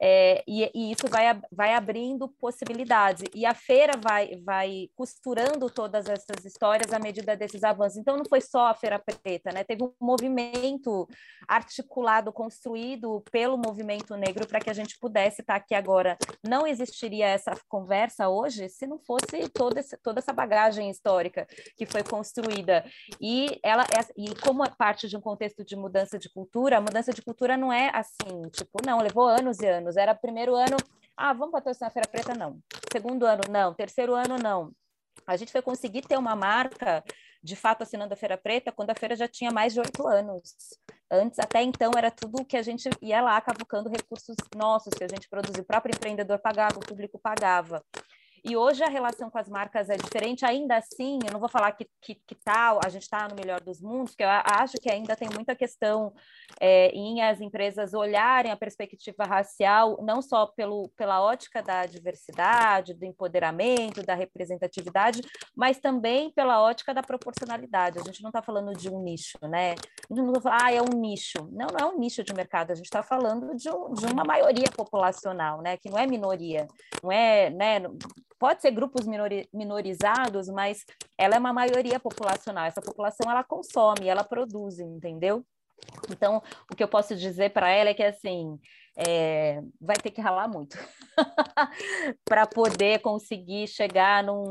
[0.00, 3.24] É, e, e, isso vai, vai abrindo possibilidades.
[3.34, 7.98] E a feira vai, vai costurando todas essas histórias à medida desses avanços.
[7.98, 9.64] Então, não foi só a Feira Preta, né?
[9.64, 11.08] Teve um movimento
[11.56, 16.16] articulado, construído pelo movimento negro para que a gente pudesse estar aqui agora.
[16.46, 21.86] Não existiria essa conversa hoje se não fosse toda, esse, toda essa bagagem histórica que
[21.86, 22.84] foi construída.
[23.20, 26.80] E, ela, é, e como é parte de um contexto de mudança de cultura, a
[26.80, 29.96] mudança de cultura não é assim, tipo, não, levou anos e anos.
[29.96, 30.76] Era primeiro ano,
[31.16, 32.34] ah, vamos patrocinar a Feira Preta?
[32.34, 32.58] Não.
[32.92, 33.72] Segundo ano, não.
[33.72, 34.70] Terceiro ano, não.
[35.26, 37.02] A gente foi conseguir ter uma marca
[37.46, 40.52] de fato assinando a Feira Preta quando a feira já tinha mais de oito anos.
[41.08, 45.08] Antes, até então, era tudo que a gente ia lá cavucando recursos nossos, que a
[45.08, 47.84] gente produzia, o próprio empreendedor pagava, o público pagava.
[48.48, 51.72] E hoje a relação com as marcas é diferente, ainda assim, eu não vou falar
[51.72, 54.88] que, que, que tal, a gente está no melhor dos mundos, porque eu acho que
[54.88, 56.14] ainda tem muita questão
[56.60, 62.94] é, em as empresas olharem a perspectiva racial, não só pelo, pela ótica da diversidade,
[62.94, 65.22] do empoderamento, da representatividade,
[65.56, 67.98] mas também pela ótica da proporcionalidade.
[67.98, 69.74] A gente não está falando de um nicho, né?
[70.08, 71.48] A gente não está falando, ah, é um nicho.
[71.50, 74.22] Não, não é um nicho de mercado, a gente está falando de, um, de uma
[74.22, 75.76] maioria populacional, né?
[75.76, 76.68] Que não é minoria,
[77.02, 77.80] não é, né?
[78.38, 80.84] Pode ser grupos minori minorizados, mas
[81.18, 82.64] ela é uma maioria populacional.
[82.64, 85.44] Essa população ela consome, ela produz, entendeu?
[86.10, 88.58] Então, o que eu posso dizer para ela é que assim,
[88.96, 90.76] é, vai ter que ralar muito
[92.24, 94.50] para poder conseguir chegar num,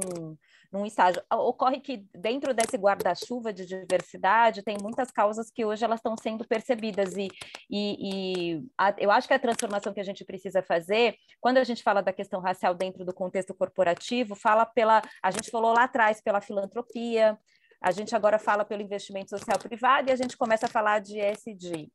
[0.75, 1.23] num estágio.
[1.31, 6.45] Ocorre que dentro desse guarda-chuva de diversidade tem muitas causas que hoje elas estão sendo
[6.45, 7.29] percebidas e,
[7.69, 11.63] e, e a, eu acho que a transformação que a gente precisa fazer, quando a
[11.63, 15.85] gente fala da questão racial dentro do contexto corporativo, fala pela, a gente falou lá
[15.85, 17.37] atrás pela filantropia,
[17.81, 21.19] a gente agora fala pelo investimento social privado e a gente começa a falar de
[21.19, 21.89] SD.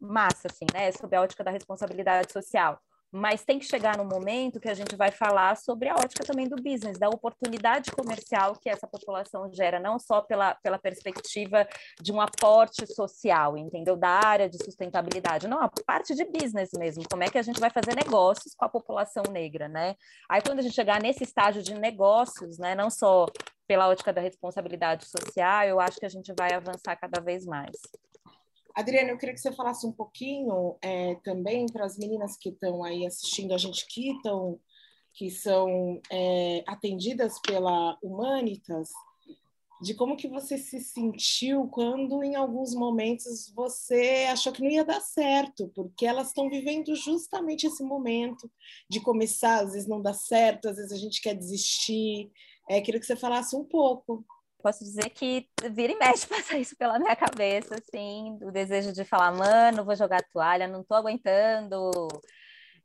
[0.00, 0.92] Massa, assim, né?
[0.92, 2.80] Sob a ótica da responsabilidade social
[3.14, 6.48] mas tem que chegar no momento que a gente vai falar sobre a ótica também
[6.48, 11.64] do business, da oportunidade comercial que essa população gera, não só pela, pela perspectiva
[12.00, 13.96] de um aporte social, entendeu?
[13.96, 17.60] Da área de sustentabilidade, não, a parte de business mesmo, como é que a gente
[17.60, 19.94] vai fazer negócios com a população negra, né?
[20.28, 23.26] Aí quando a gente chegar nesse estágio de negócios, né, não só
[23.66, 27.76] pela ótica da responsabilidade social, eu acho que a gente vai avançar cada vez mais.
[28.74, 32.82] Adriana, eu queria que você falasse um pouquinho é, também para as meninas que estão
[32.82, 34.58] aí assistindo a gente, que, estão,
[35.12, 38.90] que são é, atendidas pela Humanitas,
[39.80, 44.84] de como que você se sentiu quando, em alguns momentos, você achou que não ia
[44.84, 48.50] dar certo, porque elas estão vivendo justamente esse momento
[48.88, 52.30] de começar, às vezes não dá certo, às vezes a gente quer desistir.
[52.68, 54.24] É, queria que você falasse um pouco
[54.64, 59.04] posso dizer que vira e mexe passa isso pela minha cabeça, assim, o desejo de
[59.04, 61.90] falar, mano, vou jogar toalha, não tô aguentando.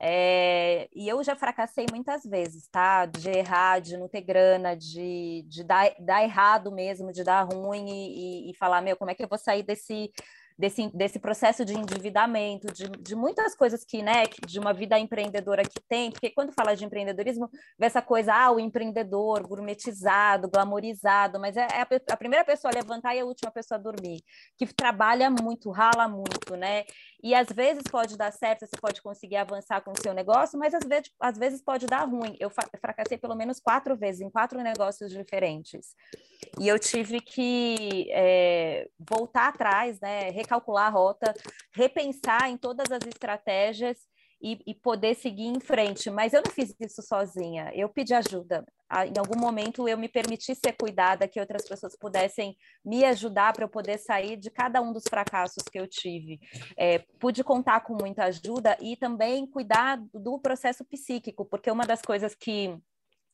[0.02, 3.06] É, e eu já fracassei muitas vezes, tá?
[3.06, 7.86] De errar, de não ter grana, de, de dar, dar errado mesmo, de dar ruim
[7.88, 10.12] e, e, e falar, meu, como é que eu vou sair desse,
[10.60, 15.64] desse, desse processo de endividamento, de, de muitas coisas que, né, de uma vida empreendedora
[15.64, 21.40] que tem, porque quando fala de empreendedorismo, vê essa coisa, ah, o empreendedor gourmetizado, glamorizado,
[21.40, 24.22] mas é, é a, a, primeira pessoa a levantar e a última pessoa a dormir,
[24.58, 26.84] que trabalha muito, rala muito, né?
[27.24, 30.74] E às vezes pode dar certo, você pode conseguir avançar com o seu negócio, mas
[30.74, 32.36] às vezes, às vezes pode dar ruim.
[32.40, 32.50] Eu
[32.82, 35.96] fracassei pelo menos quatro vezes, em quatro negócios diferentes.
[36.58, 40.30] E eu tive que é, voltar atrás, né?
[40.50, 41.34] Recalcular a rota,
[41.72, 43.98] repensar em todas as estratégias
[44.42, 46.10] e, e, poder seguir em frente.
[46.10, 48.66] Mas eu não fiz isso sozinha, eu pedi ajuda.
[49.06, 53.66] Em algum momento eu me permiti ser cuidada, que outras pessoas pudessem me ajudar para
[53.66, 56.40] eu poder sair de cada um dos fracassos que eu tive.
[56.76, 62.02] É, pude contar com muita ajuda e também cuidar do processo psíquico, porque uma das
[62.02, 62.80] coisas que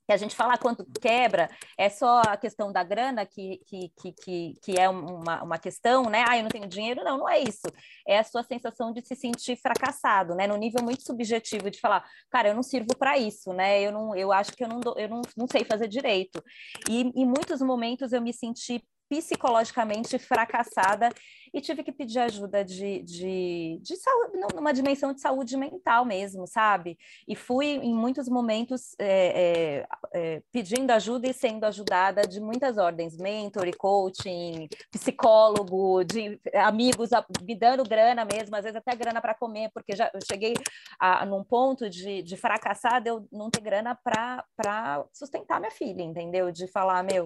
[0.06, 4.54] que a gente fala quanto quebra, é só a questão da grana que, que, que,
[4.62, 6.24] que, é uma, uma questão, né?
[6.28, 7.04] Ah, eu não tenho dinheiro.
[7.04, 7.68] Não, não é isso.
[8.08, 10.46] É a sua sensação de se sentir fracassado, né?
[10.48, 13.82] No nível muito subjetivo de falar, cara, eu não sirvo para isso, né?
[13.82, 16.44] Eu, não, eu acho que eu não, eu não, não sei fazer direito.
[16.90, 21.10] E em muitos momentos eu me senti psicologicamente fracassada
[21.56, 26.46] e tive que pedir ajuda de, de, de saúde, numa dimensão de saúde mental mesmo,
[26.46, 26.98] sabe?
[27.26, 29.06] E fui em muitos momentos é,
[29.40, 37.12] é, é, pedindo ajuda e sendo ajudada de muitas ordens, mentor, coaching, psicólogo, de amigos
[37.42, 40.56] me dando grana mesmo, às vezes até grana para comer, porque já eu cheguei
[41.00, 46.52] a, num ponto de, de fracassar, eu não ter grana para sustentar minha filha, entendeu?
[46.52, 47.24] De falar, meu,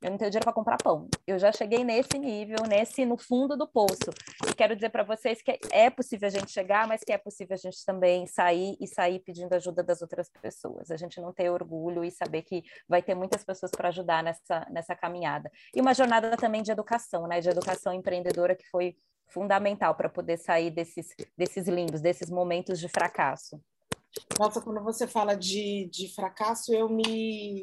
[0.00, 1.08] eu não tenho dinheiro para comprar pão.
[1.26, 4.10] Eu já cheguei nesse nível, nesse no fundo do poço.
[4.48, 7.54] E quero dizer para vocês que é possível a gente chegar, mas que é possível
[7.54, 10.90] a gente também sair e sair pedindo ajuda das outras pessoas.
[10.90, 14.66] A gente não ter orgulho e saber que vai ter muitas pessoas para ajudar nessa,
[14.70, 15.50] nessa caminhada.
[15.74, 17.40] E uma jornada também de educação, né?
[17.40, 18.96] De educação empreendedora que foi
[19.28, 23.60] fundamental para poder sair desses, desses limbos, desses momentos de fracasso.
[24.38, 27.62] Nossa, quando você fala de, de fracasso, eu me,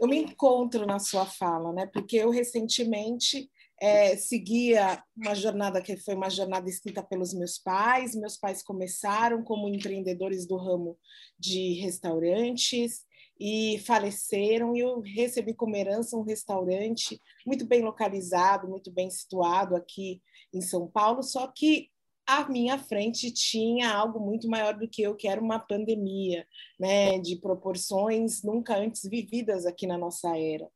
[0.00, 1.86] eu me encontro na sua fala, né?
[1.92, 3.50] Porque eu recentemente
[3.82, 8.14] é, seguia uma jornada que foi uma jornada escrita pelos meus pais.
[8.14, 10.96] Meus pais começaram como empreendedores do ramo
[11.36, 13.00] de restaurantes
[13.40, 14.76] e faleceram.
[14.76, 20.22] E eu recebi como herança um restaurante muito bem localizado, muito bem situado aqui
[20.54, 21.20] em São Paulo.
[21.20, 21.88] Só que
[22.24, 26.46] à minha frente tinha algo muito maior do que eu, que era uma pandemia,
[26.78, 30.70] né, de proporções nunca antes vividas aqui na nossa era.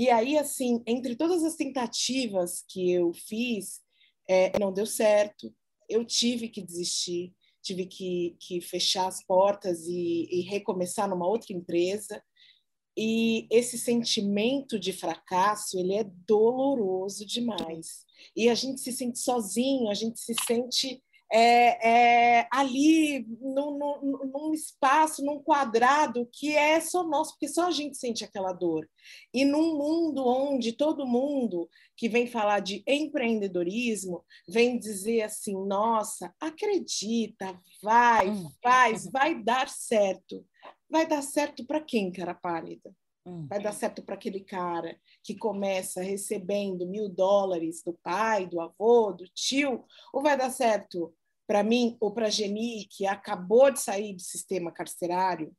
[0.00, 3.82] E aí, assim, entre todas as tentativas que eu fiz,
[4.26, 5.54] é, não deu certo.
[5.86, 11.52] Eu tive que desistir, tive que, que fechar as portas e, e recomeçar numa outra
[11.52, 12.24] empresa.
[12.96, 18.06] E esse sentimento de fracasso, ele é doloroso demais.
[18.34, 24.30] E a gente se sente sozinho, a gente se sente é, é, ali num, num,
[24.32, 28.88] num, espaço, num quadrado que é só nosso, porque só a gente sente aquela dor.
[29.32, 36.34] E num mundo onde todo mundo que vem falar de empreendedorismo vem dizer assim: nossa,
[36.40, 38.50] acredita, vai, hum.
[38.60, 40.44] faz, vai dar certo.
[40.90, 42.92] Vai dar certo para quem, cara pálida?
[43.24, 43.46] Hum.
[43.46, 49.12] Vai dar certo para aquele cara que começa recebendo mil dólares do pai, do avô,
[49.12, 49.84] do tio?
[50.12, 51.14] Ou vai dar certo
[51.50, 55.52] para mim ou para a Geni, que acabou de sair do sistema carcerário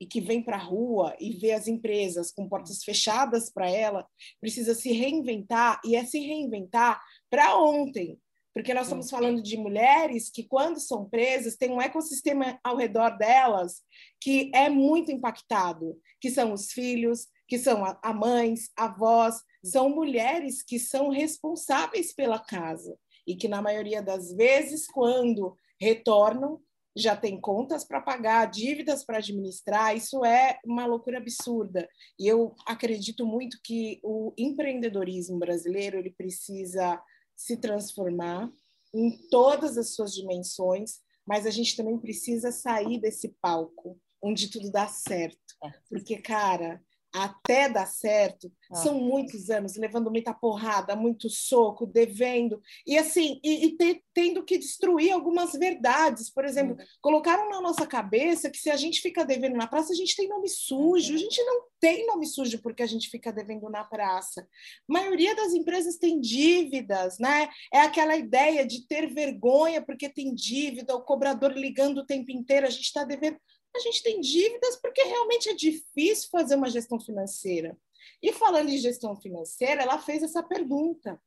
[0.00, 4.06] e que vem para a rua e vê as empresas com portas fechadas para ela,
[4.40, 8.20] precisa se reinventar e é se reinventar para ontem,
[8.54, 13.18] porque nós estamos falando de mulheres que, quando são presas, tem um ecossistema ao redor
[13.18, 13.82] delas
[14.20, 20.62] que é muito impactado, que são os filhos, que são a mães, avós, são mulheres
[20.62, 22.96] que são responsáveis pela casa
[23.26, 26.60] e que, na maioria das vezes, quando retornam,
[26.94, 31.88] já tem contas para pagar, dívidas para administrar, isso é uma loucura absurda.
[32.18, 37.02] E eu acredito muito que o empreendedorismo brasileiro ele precisa
[37.34, 38.50] se transformar
[38.94, 44.70] em todas as suas dimensões, mas a gente também precisa sair desse palco onde tudo
[44.70, 45.38] dá certo.
[45.64, 45.70] É.
[45.88, 46.82] Porque, cara,
[47.12, 48.76] até dar certo, ah.
[48.76, 54.42] são muitos anos levando muita porrada, muito soco, devendo, e assim, e, e te, tendo
[54.44, 56.30] que destruir algumas verdades.
[56.30, 56.84] Por exemplo, uhum.
[57.00, 60.28] colocaram na nossa cabeça que se a gente fica devendo na praça, a gente tem
[60.28, 61.10] nome sujo.
[61.10, 61.16] Uhum.
[61.16, 64.42] A gente não tem nome sujo porque a gente fica devendo na praça.
[64.88, 67.48] A maioria das empresas tem dívidas, né?
[67.72, 72.66] É aquela ideia de ter vergonha porque tem dívida, o cobrador ligando o tempo inteiro,
[72.66, 73.36] a gente está devendo
[73.74, 77.76] a gente tem dívidas porque realmente é difícil fazer uma gestão financeira.
[78.22, 81.20] E falando em gestão financeira, ela fez essa pergunta: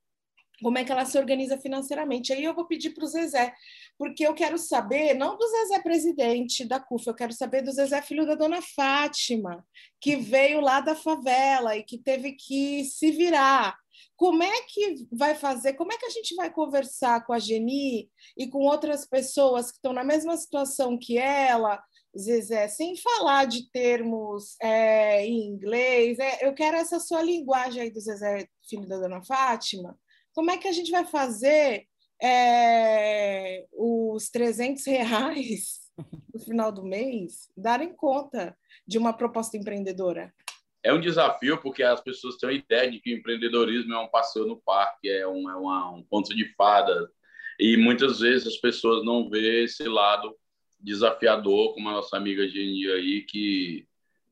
[0.62, 2.32] como é que ela se organiza financeiramente?
[2.32, 3.54] Aí eu vou pedir para o Zezé,
[3.98, 8.02] porque eu quero saber, não do Zezé presidente da CUF, eu quero saber do Zezé
[8.02, 9.66] filho da dona Fátima,
[10.00, 13.78] que veio lá da favela e que teve que se virar.
[14.16, 15.74] Como é que vai fazer?
[15.74, 19.78] Como é que a gente vai conversar com a Geni e com outras pessoas que
[19.78, 21.84] estão na mesma situação que ela?
[22.18, 27.92] Zezé, sem falar de termos é, em inglês, é, eu quero essa sua linguagem aí
[27.92, 29.98] do Zezé, filho da dona Fátima.
[30.34, 31.86] Como é que a gente vai fazer
[32.22, 35.92] é, os 300 reais
[36.34, 38.58] no final do mês darem conta
[38.88, 40.34] de uma proposta empreendedora?
[40.84, 44.08] É um desafio porque as pessoas têm a ideia de que o empreendedorismo é um
[44.08, 47.10] passeio no parque, é um, é uma, um ponto de fada,
[47.60, 50.36] e muitas vezes as pessoas não vê esse lado
[50.80, 53.88] desafiador, como a nossa amiga Geni aí, que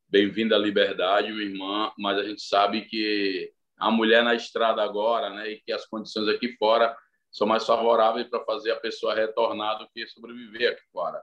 [0.08, 5.30] bem-vinda à liberdade, minha irmã, mas a gente sabe que a mulher na estrada agora,
[5.32, 6.96] né, e que as condições aqui fora
[7.32, 11.22] são mais favoráveis para fazer a pessoa retornar do que sobreviver aqui fora.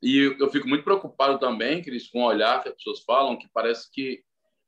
[0.00, 3.48] E eu fico muito preocupado também, Cris, com o olhar que as pessoas falam, que
[3.52, 4.22] parece que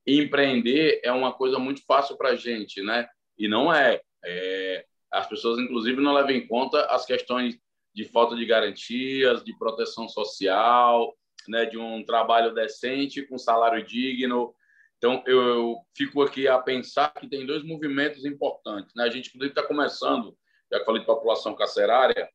[0.07, 3.09] empreender é uma coisa muito fácil para a gente, né?
[3.39, 4.01] E não é.
[4.25, 4.85] é.
[5.13, 7.57] As pessoas, inclusive, não levam em conta as questões
[7.95, 11.17] de falta de garantias, de proteção social,
[11.49, 14.55] né, de um trabalho decente, com salário digno.
[14.99, 18.95] Então, eu, eu fico aqui a pensar que tem dois movimentos importantes.
[18.95, 19.05] Né?
[19.05, 20.37] A gente, inclusive, está começando,
[20.71, 22.29] já que falei de população carcerária,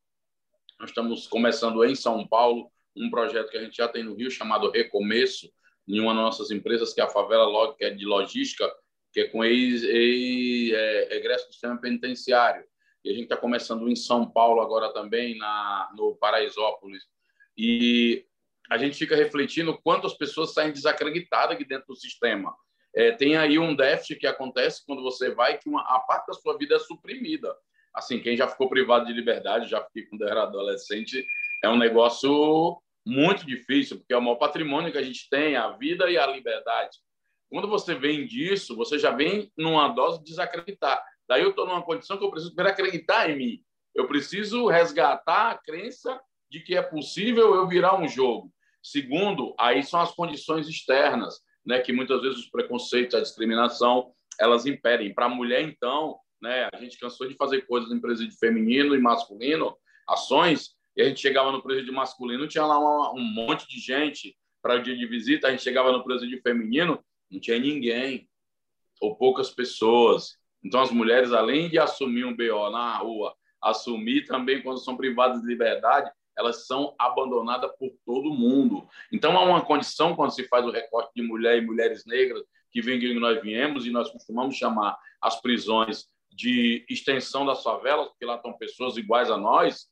[0.80, 4.32] nós estamos começando em São Paulo um projeto que a gente já tem no Rio,
[4.32, 5.50] chamado Recomeço,
[5.88, 8.70] em uma das nossas empresas, que é a Favela Log, que é de logística,
[9.14, 9.94] que é com ex-egresso
[11.12, 12.66] ex, é, do sistema penitenciário
[13.06, 17.04] e a gente está começando em São Paulo agora também, na, no Paraisópolis.
[17.56, 18.26] E
[18.68, 22.52] a gente fica refletindo quantas pessoas saem desacreditadas aqui dentro do sistema.
[22.96, 26.34] É, tem aí um déficit que acontece quando você vai, que uma, a parte da
[26.34, 27.56] sua vida é suprimida.
[27.94, 31.24] Assim, quem já ficou privado de liberdade, já fiquei quando era adolescente,
[31.64, 35.70] é um negócio muito difícil, porque é o maior patrimônio que a gente tem, a
[35.74, 36.98] vida e a liberdade.
[37.52, 41.06] Quando você vem disso, você já vem numa dose de desacreditar.
[41.28, 43.64] Daí eu estou numa condição que eu preciso primeiro acreditar em mim.
[43.94, 46.20] Eu preciso resgatar a crença
[46.50, 48.52] de que é possível eu virar um jogo.
[48.84, 54.66] Segundo, aí são as condições externas, né, que muitas vezes os preconceitos, a discriminação, elas
[54.66, 55.14] impedem.
[55.14, 59.00] Para a mulher, então, né, a gente cansou de fazer coisas em presídio feminino e
[59.00, 59.76] masculino,
[60.08, 64.38] ações, e a gente chegava no presídio masculino, tinha lá uma, um monte de gente
[64.62, 68.30] para o dia de visita, a gente chegava no presídio feminino, não tinha ninguém,
[69.02, 70.38] ou poucas pessoas.
[70.66, 75.42] Então, as mulheres, além de assumir um BO na rua, assumir também quando são privadas
[75.42, 78.88] de liberdade, elas são abandonadas por todo mundo.
[79.14, 82.82] Então, há uma condição, quando se faz o recorte de mulher e mulheres negras, que
[82.82, 88.26] vem que nós viemos, e nós costumamos chamar as prisões de extensão das favelas, porque
[88.26, 89.86] lá estão pessoas iguais a nós,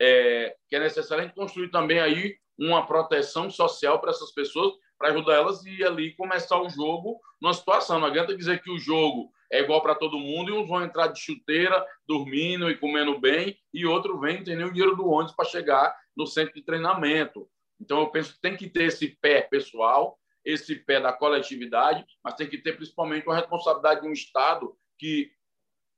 [0.00, 5.34] é, que é necessário construir também aí uma proteção social para essas pessoas, para ajudar
[5.34, 7.98] elas e ali começar o jogo numa situação.
[7.98, 11.08] Não adianta dizer que o jogo é igual para todo mundo e uns vão entrar
[11.08, 15.34] de chuteira, dormindo e comendo bem, e outro vem, não nem o dinheiro do ônibus
[15.34, 17.48] para chegar no centro de treinamento.
[17.80, 22.34] Então, eu penso que tem que ter esse pé pessoal, esse pé da coletividade, mas
[22.34, 25.30] tem que ter principalmente a responsabilidade de um Estado que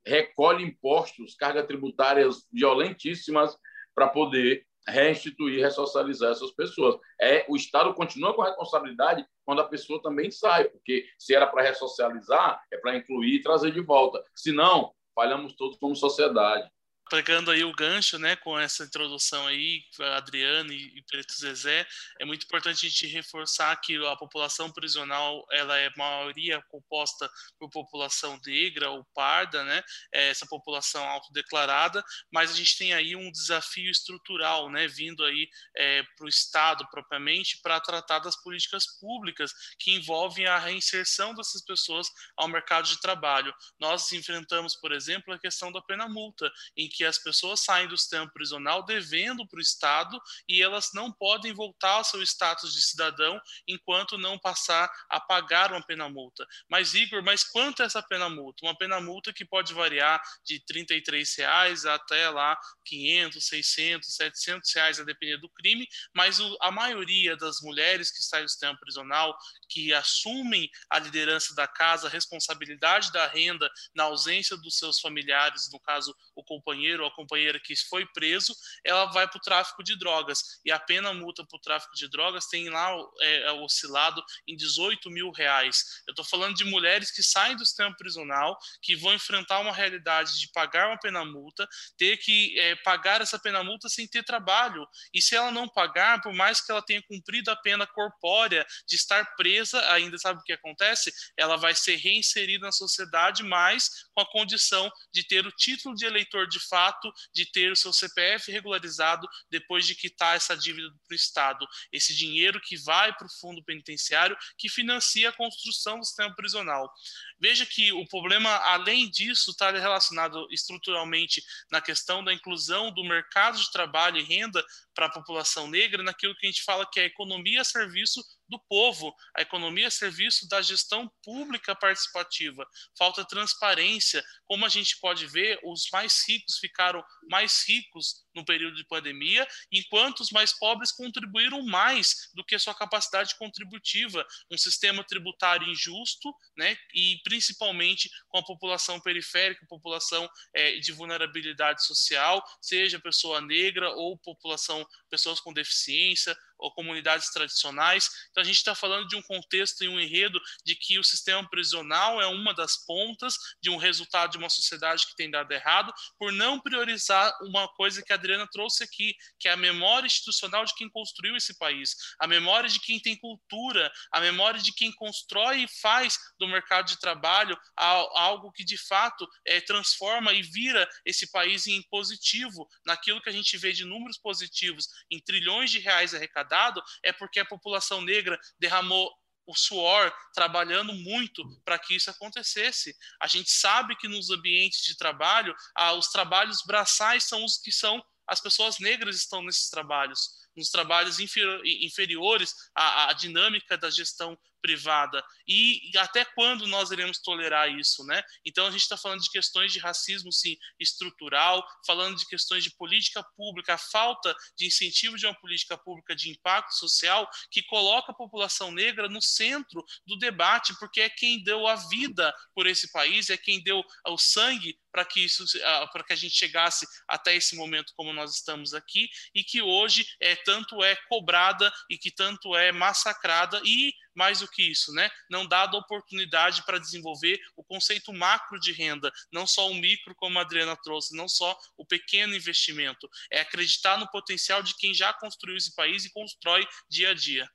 [0.05, 3.57] recolhe impostos, cargas tributárias violentíssimas
[3.93, 6.95] para poder restituir, ressocializar essas pessoas.
[7.19, 11.47] É o Estado continua com a responsabilidade quando a pessoa também sai, porque se era
[11.47, 14.23] para ressocializar, é para incluir e trazer de volta.
[14.35, 16.69] Se não, falhamos todos como sociedade
[17.13, 19.83] pegando aí o gancho, né, com essa introdução aí,
[20.15, 21.85] Adriano e, e Preto Zezé,
[22.19, 27.69] é muito importante a gente reforçar que a população prisional, ela é maioria composta por
[27.69, 33.31] população negra ou parda, né, é essa população autodeclarada, mas a gente tem aí um
[33.31, 35.47] desafio estrutural, né, vindo aí
[35.77, 41.63] é, para o Estado propriamente, para tratar das políticas públicas que envolvem a reinserção dessas
[41.63, 43.53] pessoas ao mercado de trabalho.
[43.79, 47.97] Nós enfrentamos, por exemplo, a questão da pena multa, em que as pessoas saem do
[47.97, 52.81] sistema prisional devendo para o Estado e elas não podem voltar ao seu status de
[52.81, 56.45] cidadão enquanto não passar a pagar uma pena multa.
[56.69, 58.65] Mas, Igor, mas quanto é essa pena multa?
[58.65, 64.99] Uma pena multa que pode variar de R$ reais até lá 500, 600, 700 reais,
[64.99, 69.35] a depender do crime, mas a maioria das mulheres que saem do sistema prisional,
[69.69, 75.69] que assumem a liderança da casa, a responsabilidade da renda na ausência dos seus familiares,
[75.71, 78.53] no caso, o companheiro companheiro ou a companheira que foi preso,
[78.83, 80.59] ela vai para o tráfico de drogas.
[80.65, 84.55] E a pena multa para o tráfico de drogas tem lá é, é oscilado em
[84.55, 86.01] 18 mil reais.
[86.07, 90.39] Eu estou falando de mulheres que saem do sistema prisional, que vão enfrentar uma realidade
[90.39, 91.67] de pagar uma pena multa,
[91.97, 94.85] ter que é, pagar essa pena multa sem ter trabalho.
[95.13, 98.95] E se ela não pagar, por mais que ela tenha cumprido a pena corpórea de
[98.95, 101.13] estar presa, ainda sabe o que acontece?
[101.37, 106.05] Ela vai ser reinserida na sociedade, mas com a condição de ter o título de
[106.05, 111.13] eleitor de fato de ter o seu CPF regularizado depois de quitar essa dívida para
[111.13, 111.67] o Estado.
[111.91, 116.91] Esse dinheiro que vai para o fundo penitenciário que financia a construção do sistema prisional.
[117.39, 123.57] Veja que o problema, além disso, está relacionado estruturalmente na questão da inclusão do mercado
[123.57, 124.63] de trabalho e renda
[124.93, 128.23] para a população negra, naquilo que a gente fala que é a economia a serviço
[128.47, 132.67] do povo, a economia a serviço da gestão pública participativa.
[132.97, 134.23] Falta transparência.
[134.45, 139.47] Como a gente pode ver, os mais ricos ficaram mais ricos no período de pandemia,
[139.71, 144.25] enquanto os mais pobres contribuíram mais do que sua capacidade contributiva.
[144.51, 151.85] Um sistema tributário injusto, né, e principalmente com a população periférica, população é, de vulnerabilidade
[151.85, 158.09] social, seja pessoa negra ou população, pessoas com deficiência, ou comunidades tradicionais.
[158.31, 161.47] Então, a gente está falando de um contexto e um enredo de que o sistema
[161.49, 165.93] prisional é uma das pontas de um resultado de uma sociedade que tem dado errado,
[166.17, 170.65] por não priorizar uma coisa que a Adriana trouxe aqui, que é a memória institucional
[170.65, 174.91] de quem construiu esse país, a memória de quem tem cultura, a memória de quem
[174.93, 180.87] constrói e faz do mercado de trabalho algo que de fato é, transforma e vira
[181.05, 185.79] esse país em positivo, naquilo que a gente vê de números positivos, em trilhões de
[185.79, 189.11] reais arrecadados dado é porque a população negra derramou
[189.45, 192.95] o suor trabalhando muito para que isso acontecesse.
[193.21, 197.71] A gente sabe que nos ambientes de trabalho, ah, os trabalhos braçais são os que
[197.71, 204.37] são as pessoas negras estão nesses trabalhos nos trabalhos inferiores à, à, dinâmica da gestão
[204.63, 208.23] privada e até quando nós iremos tolerar isso, né?
[208.45, 212.71] Então a gente está falando de questões de racismo sim estrutural, falando de questões de
[212.71, 218.13] política pública, a falta de incentivo de uma política pública de impacto social que coloca
[218.13, 222.89] a população negra no centro do debate, porque é quem deu a vida por esse
[222.89, 225.43] país, é quem deu o sangue para que isso
[225.91, 230.07] para que a gente chegasse até esse momento como nós estamos aqui e que hoje
[230.21, 235.09] é tanto é cobrada e que tanto é massacrada e mais do que isso, né?
[235.29, 240.37] Não dado oportunidade para desenvolver o conceito macro de renda, não só o micro, como
[240.37, 243.09] a Adriana trouxe, não só o pequeno investimento.
[243.31, 247.49] É acreditar no potencial de quem já construiu esse país e constrói dia a dia.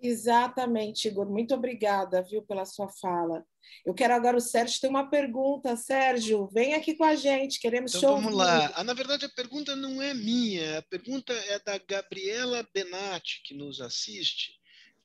[0.00, 1.30] Exatamente, Igor.
[1.30, 3.46] Muito obrigada, viu, pela sua fala.
[3.84, 5.76] Eu quero agora o Sérgio tem uma pergunta.
[5.76, 8.72] Sérgio, vem aqui com a gente, queremos então, Vamos lá.
[8.74, 13.54] Ah, na verdade, a pergunta não é minha, a pergunta é da Gabriela Benatti, que
[13.54, 14.52] nos assiste,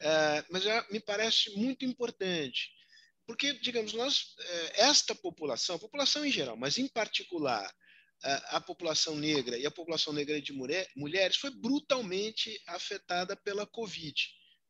[0.02, 2.72] uh, mas já me parece muito importante.
[3.26, 7.70] Porque, digamos, nós, uh, esta população, a população em geral, mas em particular
[8.24, 13.66] a, a população negra e a população negra de mulher, mulheres foi brutalmente afetada pela
[13.66, 14.30] Covid,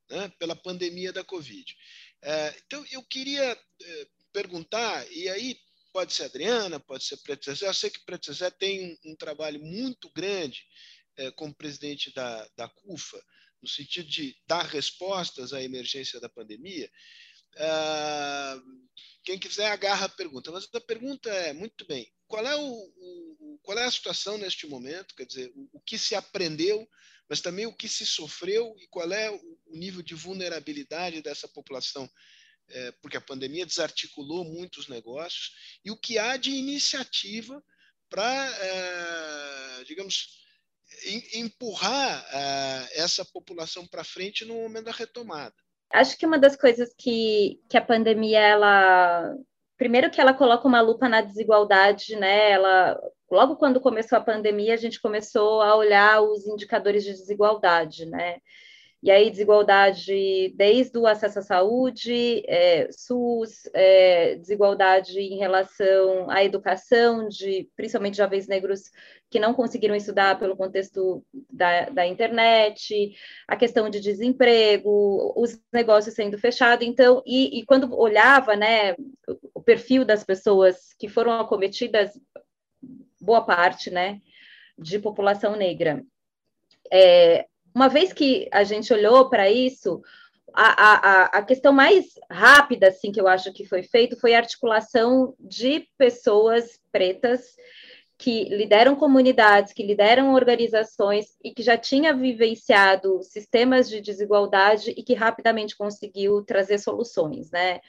[0.09, 1.75] né, pela pandemia da Covid.
[2.21, 3.43] É, então, eu queria
[3.81, 5.59] é, perguntar, e aí
[5.93, 9.15] pode ser Adriana, pode ser Preto Zezé, eu sei que Preto Zezé tem um, um
[9.15, 10.65] trabalho muito grande
[11.17, 13.23] é, como presidente da, da CUFA,
[13.61, 16.91] no sentido de dar respostas à emergência da pandemia.
[19.23, 23.59] Quem quiser agarra a pergunta, mas a pergunta é muito bem: qual é, o, o
[23.63, 25.13] qual é a situação neste momento?
[25.13, 26.87] Quer dizer, o, o, que se aprendeu,
[27.27, 31.47] mas também o que se sofreu e qual é o, o nível de vulnerabilidade dessa
[31.47, 32.09] população?
[32.69, 37.63] É, porque a pandemia desarticulou muitos negócios e o que há de iniciativa
[38.09, 40.45] para, é, digamos,
[41.33, 45.55] empurrar uh, essa população para frente no momento da retomada.
[45.91, 49.33] Acho que uma das coisas que, que a pandemia ela
[49.77, 52.51] primeiro que ela coloca uma lupa na desigualdade, né?
[52.51, 52.99] Ela
[53.29, 58.39] logo quando começou a pandemia a gente começou a olhar os indicadores de desigualdade, né?
[59.01, 66.43] E aí, desigualdade desde o acesso à saúde, é, SUS, é, desigualdade em relação à
[66.43, 68.91] educação, de principalmente jovens negros
[69.29, 73.13] que não conseguiram estudar pelo contexto da, da internet,
[73.47, 76.87] a questão de desemprego, os negócios sendo fechados.
[76.87, 78.95] Então, e, e quando olhava né,
[79.53, 82.19] o perfil das pessoas que foram acometidas,
[83.21, 84.21] boa parte né,
[84.77, 86.03] de população negra.
[86.91, 87.45] É,
[87.77, 90.01] uma vez que a gente olhou para isso,
[90.51, 94.39] a, a, a questão mais rápida, assim, que eu acho que foi feito foi a
[94.39, 97.55] articulação de pessoas pretas
[98.17, 105.03] que lideram comunidades, que lideram organizações e que já tinha vivenciado sistemas de desigualdade e
[105.03, 107.79] que rapidamente conseguiu trazer soluções, né?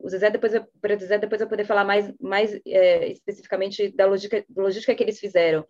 [0.00, 4.44] O Zezé depois, para Zezé depois eu poder falar mais, mais é, especificamente da logística,
[4.56, 5.64] logística que eles fizeram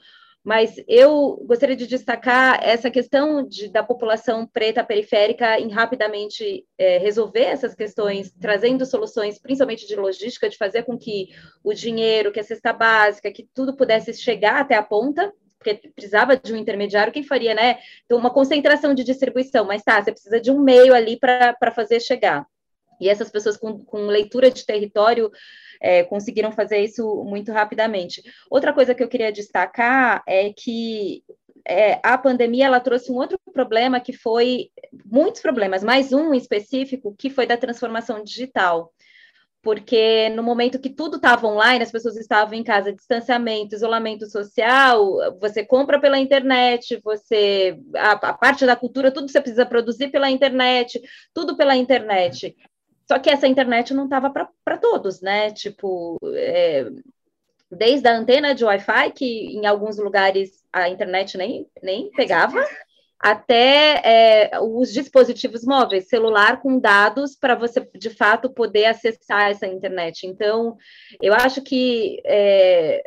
[0.45, 6.99] mas eu gostaria de destacar essa questão de, da população preta periférica em rapidamente é,
[6.99, 11.28] resolver essas questões, trazendo soluções, principalmente de logística, de fazer com que
[11.62, 16.36] o dinheiro, que a cesta básica, que tudo pudesse chegar até a ponta, porque precisava
[16.36, 17.78] de um intermediário, quem faria, né?
[18.05, 22.01] Então, uma concentração de distribuição, mas tá, você precisa de um meio ali para fazer
[22.01, 22.47] chegar.
[23.01, 25.30] E essas pessoas com, com leitura de território
[25.80, 28.22] é, conseguiram fazer isso muito rapidamente.
[28.51, 31.22] Outra coisa que eu queria destacar é que
[31.66, 34.70] é, a pandemia ela trouxe um outro problema que foi
[35.05, 38.92] muitos problemas, mais um específico que foi da transformação digital.
[39.61, 45.36] Porque no momento que tudo estava online, as pessoas estavam em casa, distanciamento, isolamento social,
[45.40, 50.30] você compra pela internet, você a, a parte da cultura, tudo você precisa produzir pela
[50.30, 51.01] internet,
[51.34, 52.57] tudo pela internet.
[53.11, 55.50] Só que essa internet não estava para todos, né?
[55.50, 56.86] Tipo, é,
[57.70, 62.62] desde a antena de Wi-Fi, que em alguns lugares a internet nem, nem pegava,
[63.18, 69.66] até é, os dispositivos móveis, celular com dados para você de fato poder acessar essa
[69.66, 70.26] internet.
[70.26, 70.76] Então,
[71.20, 73.02] eu acho que é,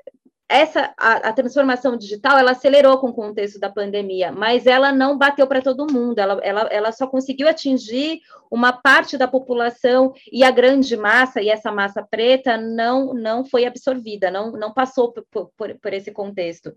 [0.52, 5.18] essa a, a, transformação digital ela acelerou com o contexto da pandemia, mas ela não
[5.18, 8.20] bateu para todo mundo, ela, ela, ela só conseguiu atingir
[8.52, 13.66] uma parte da população e a grande massa, e essa massa preta não, não foi
[13.66, 16.76] absorvida, não, não passou por, por, por esse contexto.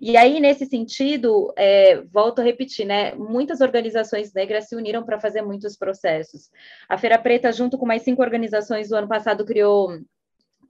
[0.00, 3.14] E aí, nesse sentido, é, volto a repetir, né?
[3.14, 6.50] Muitas organizações negras se uniram para fazer muitos processos.
[6.88, 9.98] A Feira Preta, junto com mais cinco organizações do ano passado, criou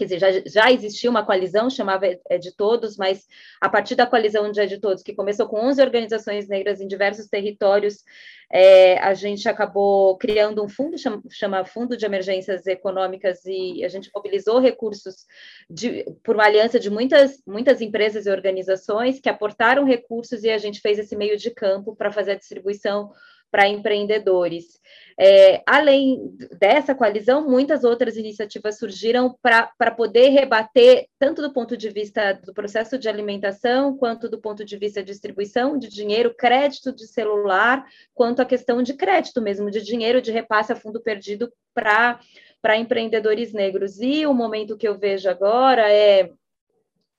[0.01, 3.27] quer dizer, já, já existia uma coalizão, chamava É de Todos, mas
[3.61, 6.87] a partir da coalizão de É de Todos, que começou com 11 organizações negras em
[6.87, 8.03] diversos territórios,
[8.51, 13.89] é, a gente acabou criando um fundo, chama, chama, Fundo de Emergências Econômicas, e a
[13.89, 15.27] gente mobilizou recursos
[15.69, 20.57] de, por uma aliança de muitas, muitas empresas e organizações que aportaram recursos, e a
[20.57, 23.13] gente fez esse meio de campo para fazer a distribuição
[23.51, 24.81] para empreendedores.
[25.19, 31.91] É, além dessa coalizão, muitas outras iniciativas surgiram para poder rebater, tanto do ponto de
[31.91, 36.91] vista do processo de alimentação, quanto do ponto de vista de distribuição de dinheiro, crédito
[36.91, 37.85] de celular,
[38.15, 43.53] quanto a questão de crédito mesmo, de dinheiro de repasse a fundo perdido para empreendedores
[43.53, 44.01] negros.
[44.01, 46.31] E o momento que eu vejo agora é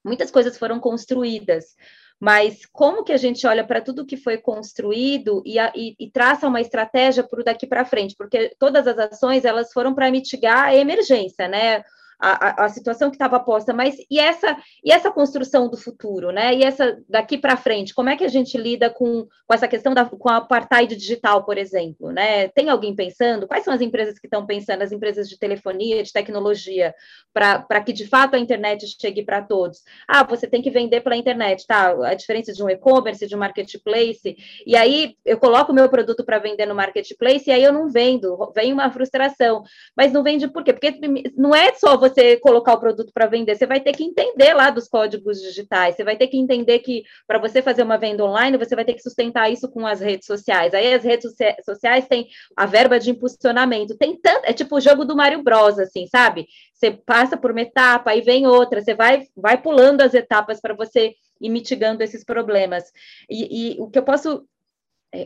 [0.03, 1.75] muitas coisas foram construídas,
[2.22, 6.11] mas como que a gente olha para tudo que foi construído e, a, e, e
[6.11, 8.15] traça uma estratégia para o daqui para frente?
[8.15, 11.84] Porque todas as ações elas foram para mitigar a emergência, né?
[12.22, 16.53] A, a situação que estava posta, mas e essa, e essa construção do futuro, né?
[16.53, 19.93] E essa daqui para frente, como é que a gente lida com, com essa questão
[19.93, 22.47] da com a apartheid digital, por exemplo, né?
[22.49, 23.47] Tem alguém pensando?
[23.47, 26.93] Quais são as empresas que estão pensando, as empresas de telefonia, de tecnologia,
[27.34, 29.80] para que de fato a internet chegue para todos?
[30.07, 31.89] Ah, você tem que vender pela internet, tá?
[32.05, 36.24] A diferença de um e-commerce, de um marketplace, e aí eu coloco o meu produto
[36.24, 39.63] para vender no marketplace e aí eu não vendo, vem uma frustração.
[39.95, 40.74] Mas não vende por quê?
[40.74, 40.99] Porque
[41.36, 42.11] não é só você
[42.41, 46.03] colocar o produto para vender, você vai ter que entender lá dos códigos digitais, você
[46.03, 49.01] vai ter que entender que para você fazer uma venda online, você vai ter que
[49.01, 50.74] sustentar isso com as redes sociais.
[50.74, 51.34] Aí as redes
[51.66, 55.80] sociais têm a verba de impulsionamento, tem tanto, é tipo o jogo do Mario Bros,
[55.80, 56.47] assim, sabe?
[56.74, 60.74] Você passa por uma etapa, aí vem outra, você vai, vai pulando as etapas para
[60.74, 62.84] você ir mitigando esses problemas.
[63.30, 64.45] E, e o que eu posso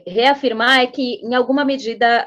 [0.07, 2.25] reafirmar é que, em alguma medida,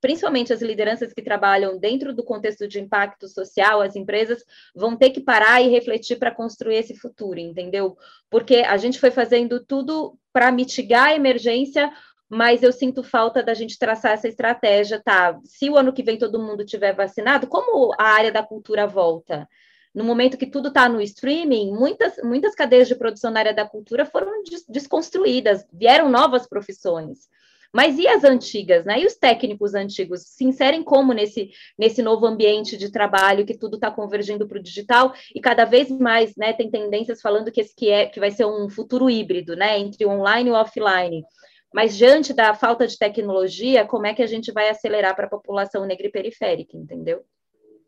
[0.00, 4.44] principalmente as lideranças que trabalham dentro do contexto de impacto social, as empresas
[4.74, 7.96] vão ter que parar e refletir para construir esse futuro, entendeu?
[8.30, 11.90] Porque a gente foi fazendo tudo para mitigar a emergência,
[12.28, 15.38] mas eu sinto falta da gente traçar essa estratégia, tá?
[15.44, 19.48] Se o ano que vem todo mundo tiver vacinado, como a área da cultura volta?
[19.94, 23.64] No momento que tudo está no streaming, muitas, muitas cadeias de produção na área da
[23.64, 27.28] cultura foram des desconstruídas, vieram novas profissões.
[27.72, 29.00] Mas e as antigas, né?
[29.00, 33.76] E os técnicos antigos se inserem como nesse, nesse novo ambiente de trabalho que tudo
[33.76, 36.52] está convergindo para o digital e cada vez mais, né?
[36.52, 39.76] Tem tendências falando que esse que é que vai ser um futuro híbrido, né?
[39.76, 41.24] Entre online e offline.
[41.72, 45.30] Mas diante da falta de tecnologia, como é que a gente vai acelerar para a
[45.30, 47.24] população negra e periférica, entendeu?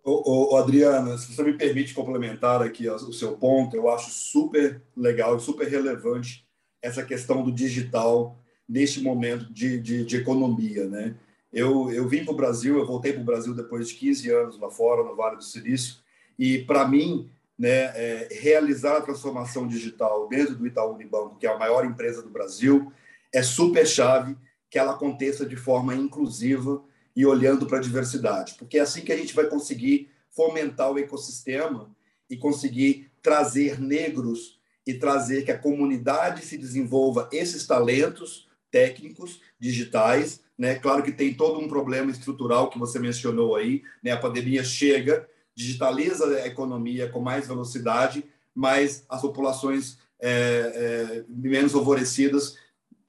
[0.08, 4.80] Ô, ô, Adriana, se você me permite complementar aqui o seu ponto, eu acho super
[4.96, 6.46] legal e super relevante
[6.80, 8.38] essa questão do digital
[8.68, 11.16] neste momento de, de, de economia, né?
[11.52, 14.60] Eu, eu vim para o Brasil, eu voltei para o Brasil depois de 15 anos
[14.60, 15.96] lá fora, no Vale do Silício,
[16.38, 17.28] e para mim,
[17.58, 22.22] né, é, realizar a transformação digital dentro do Itaú Unibanco, que é a maior empresa
[22.22, 22.92] do Brasil,
[23.34, 24.36] é super chave
[24.70, 26.80] que ela aconteça de forma inclusiva,
[27.16, 30.98] e olhando para a diversidade, porque é assim que a gente vai conseguir fomentar o
[30.98, 31.90] ecossistema
[32.28, 40.40] e conseguir trazer negros e trazer que a comunidade se desenvolva esses talentos técnicos, digitais,
[40.58, 40.74] né?
[40.74, 44.10] Claro que tem todo um problema estrutural que você mencionou aí, né?
[44.10, 51.72] A pandemia chega, digitaliza a economia com mais velocidade, mas as populações é, é, menos
[51.72, 52.56] favorecidas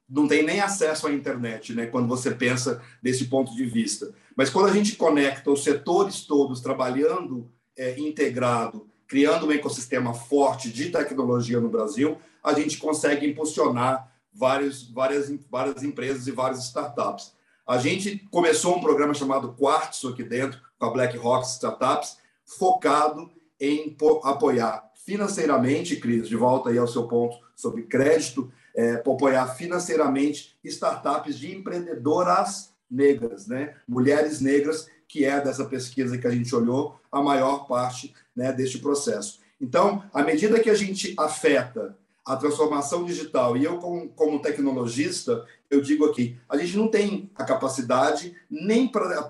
[0.08, 4.12] não tem nem acesso à internet, né, quando você pensa desse ponto de vista.
[4.34, 10.70] Mas quando a gente conecta os setores todos trabalhando é, integrado, criando um ecossistema forte
[10.70, 17.32] de tecnologia no Brasil, a gente consegue impulsionar vários, várias, várias empresas e várias startups.
[17.66, 23.30] A gente começou um programa chamado Quartzo aqui dentro, com a BlackRock Startups, focado
[23.60, 23.94] em
[24.24, 31.36] apoiar financeiramente, Cris, de volta aí ao seu ponto sobre crédito, é, apoiar financeiramente startups
[31.36, 33.74] de empreendedoras negras, né?
[33.88, 38.78] mulheres negras, que é dessa pesquisa que a gente olhou a maior parte né, deste
[38.78, 39.40] processo.
[39.60, 45.44] Então, à medida que a gente afeta a transformação digital, e eu, como, como tecnologista,
[45.68, 49.28] eu digo aqui, a gente não tem a capacidade nem para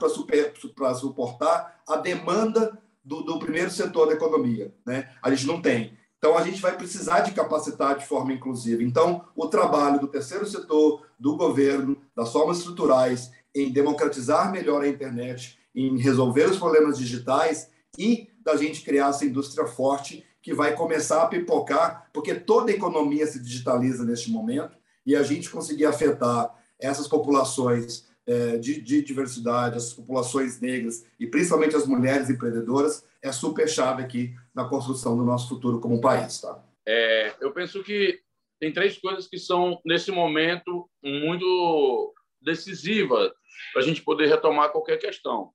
[0.94, 4.74] suportar a demanda do, do, primeiro setor da economia.
[4.84, 5.08] Né?
[5.22, 5.96] A gente não tem.
[6.18, 8.82] Então, a gente vai precisar de capacitar de forma inclusiva.
[8.82, 14.88] Então, o trabalho do terceiro setor, do governo, das formas estruturais, em democratizar melhor a
[14.88, 20.74] internet, em resolver os problemas digitais e da gente criar essa indústria forte que vai
[20.74, 25.86] começar a pipocar, porque toda a economia se digitaliza neste momento e a gente conseguir
[25.86, 33.04] afetar essas populações é, de, de diversidade, essas populações negras e principalmente as mulheres empreendedoras,
[33.22, 36.40] é super chave aqui na construção do nosso futuro como país.
[36.40, 36.60] Tá?
[36.84, 38.20] É, eu penso que
[38.58, 43.30] tem três coisas que são, nesse momento, muito decisivas
[43.72, 45.52] para a gente poder retomar qualquer questão.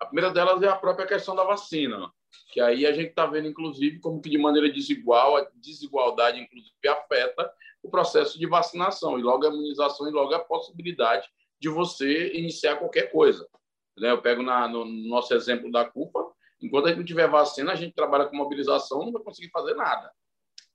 [0.00, 2.10] A primeira delas é a própria questão da vacina,
[2.50, 6.72] que aí a gente está vendo, inclusive, como que de maneira desigual, a desigualdade, inclusive,
[6.88, 7.52] afeta
[7.82, 11.28] o processo de vacinação, e logo a imunização, e logo a possibilidade
[11.60, 13.46] de você iniciar qualquer coisa.
[13.98, 14.10] Né?
[14.10, 16.26] Eu pego na, no nosso exemplo da culpa,
[16.60, 19.74] Enquanto a gente não tiver vacina, a gente trabalha com mobilização, não vai conseguir fazer
[19.74, 20.10] nada.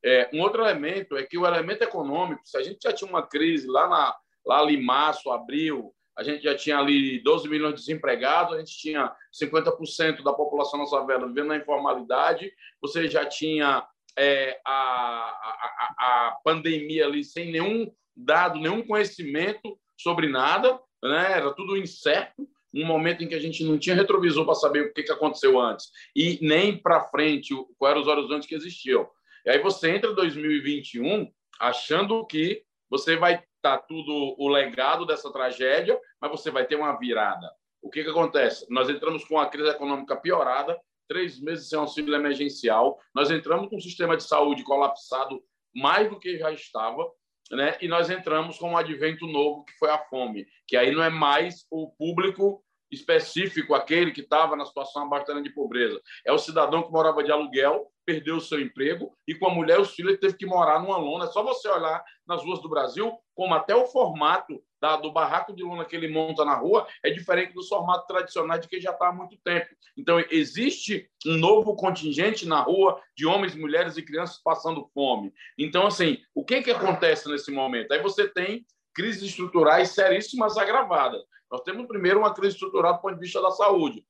[0.04, 3.26] É, um outro elemento é que o elemento econômico, se a gente já tinha uma
[3.26, 4.16] crise lá, na,
[4.46, 8.78] lá ali março, abril, a gente já tinha ali 12 milhões de desempregados, a gente
[8.78, 12.52] tinha 50% da população na favela vivendo na informalidade,
[12.82, 13.86] você já tinha
[14.18, 21.34] é, a, a, a, pandemia ali sem nenhum dado, nenhum conhecimento sobre nada, né?
[21.34, 22.48] era tudo incerto.
[22.74, 25.60] Um momento em que a gente não tinha retrovisor para saber o que, que aconteceu
[25.60, 29.10] antes e nem para frente quais eram os horizontes que existiam.
[29.46, 35.06] E aí você entra em 2021 achando que você vai estar tá tudo o legado
[35.06, 37.50] dessa tragédia, mas você vai ter uma virada.
[37.82, 38.66] O que, que acontece?
[38.70, 43.78] Nós entramos com a crise econômica piorada, três meses sem auxílio emergencial, nós entramos com
[43.78, 45.42] um sistema de saúde colapsado
[45.76, 47.10] mais do que já estava,
[47.56, 47.78] né?
[47.82, 51.10] E nós entramos com um advento novo que foi a fome, que aí não é
[51.10, 56.00] mais o público específico, aquele que estava na situação abaixo de pobreza.
[56.26, 59.80] É o cidadão que morava de aluguel, perdeu o seu emprego e com a mulher
[59.80, 61.26] e os filhos teve que morar numa lona.
[61.26, 65.56] É só você olhar nas ruas do Brasil, como até o formato da, do barraco
[65.56, 68.92] de lona que ele monta na rua é diferente do formato tradicional de que já
[68.92, 69.68] está há muito tempo.
[69.96, 75.32] Então, existe um novo contingente na rua de homens, mulheres e crianças passando fome.
[75.58, 77.92] Então, assim, o que, que acontece nesse momento?
[77.92, 81.22] Aí você tem crises estruturais seríssimas agravadas.
[81.50, 84.04] Nós temos, primeiro, uma crise estrutural do ponto de vista da saúde.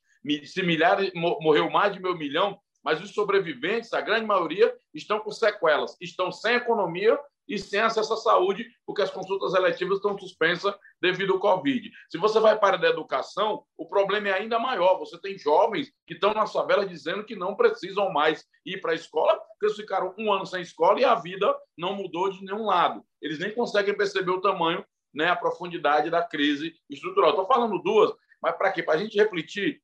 [0.46, 5.32] Se milhares, morreu mais de meio milhão, mas os sobreviventes, a grande maioria, estão com
[5.32, 10.74] sequelas, estão sem economia e sem acesso à saúde, porque as consultas eletivas estão suspensas
[11.02, 11.92] devido ao Covid.
[12.10, 14.98] Se você vai para a educação, o problema é ainda maior.
[15.00, 18.96] Você tem jovens que estão na favela dizendo que não precisam mais ir para a
[18.96, 22.66] escola, porque eles ficaram um ano sem escola e a vida não mudou de nenhum
[22.66, 23.04] lado.
[23.22, 27.32] Eles nem conseguem perceber o tamanho né, a profundidade da crise estrutural.
[27.32, 28.12] Estou falando duas,
[28.42, 28.82] mas para quê?
[28.82, 29.82] Para a gente refletir.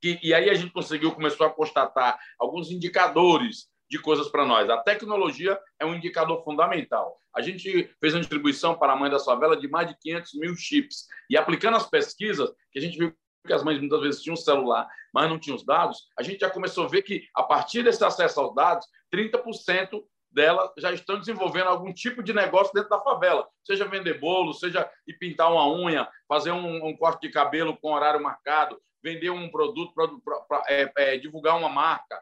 [0.00, 4.68] Que, e aí a gente conseguiu, começou a constatar alguns indicadores de coisas para nós.
[4.68, 7.16] A tecnologia é um indicador fundamental.
[7.34, 10.56] A gente fez uma distribuição para a mãe da favela de mais de 500 mil
[10.56, 11.06] chips.
[11.30, 13.14] E aplicando as pesquisas, que a gente viu
[13.46, 16.50] que as mães muitas vezes tinham celular, mas não tinham os dados, a gente já
[16.50, 21.68] começou a ver que, a partir desse acesso aos dados, 30% dela já estão desenvolvendo
[21.68, 26.08] algum tipo de negócio dentro da favela, seja vender bolo, seja ir pintar uma unha,
[26.28, 31.16] fazer um, um corte de cabelo com horário marcado, vender um produto, para é, é,
[31.16, 32.20] divulgar uma marca,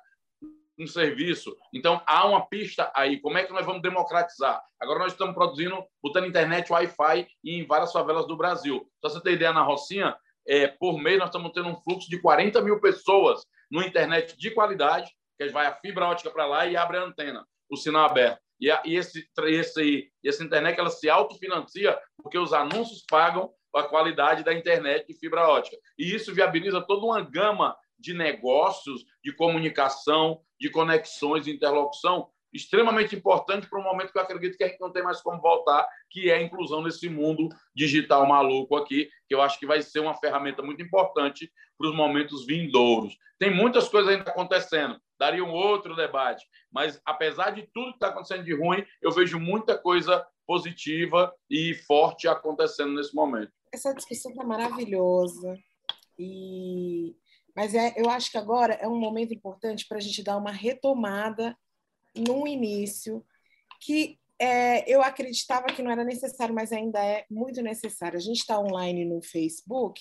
[0.78, 1.56] um serviço.
[1.72, 3.20] Então, há uma pista aí.
[3.20, 4.62] Como é que nós vamos democratizar?
[4.80, 8.86] Agora nós estamos produzindo, botando internet Wi-Fi em várias favelas do Brasil.
[9.00, 10.16] Só você ter ideia, na Rocinha,
[10.46, 14.50] é, por mês nós estamos tendo um fluxo de 40 mil pessoas no internet de
[14.50, 18.40] qualidade, que vai a fibra ótica para lá e abre a antena o sinal aberto.
[18.60, 23.82] E, a, e esse, esse, essa internet ela se autofinancia porque os anúncios pagam a
[23.82, 25.76] qualidade da internet de fibra ótica.
[25.98, 33.14] E isso viabiliza toda uma gama de negócios, de comunicação, de conexões, de interlocução, extremamente
[33.14, 35.86] importante para um momento que eu acredito que a gente não tem mais como voltar,
[36.08, 40.00] que é a inclusão nesse mundo digital maluco aqui, que eu acho que vai ser
[40.00, 43.14] uma ferramenta muito importante para os momentos vindouros.
[43.38, 46.46] Tem muitas coisas ainda acontecendo, daria um outro debate.
[46.72, 51.74] Mas, apesar de tudo que está acontecendo de ruim, eu vejo muita coisa positiva e
[51.86, 53.52] forte acontecendo nesse momento.
[53.70, 55.58] Essa discussão está maravilhosa.
[56.18, 57.14] E...
[57.55, 60.50] Mas é, eu acho que agora é um momento importante para a gente dar uma
[60.50, 61.57] retomada
[62.16, 63.24] no início,
[63.80, 68.16] que é, eu acreditava que não era necessário, mas ainda é muito necessário.
[68.16, 70.00] A gente está online no Facebook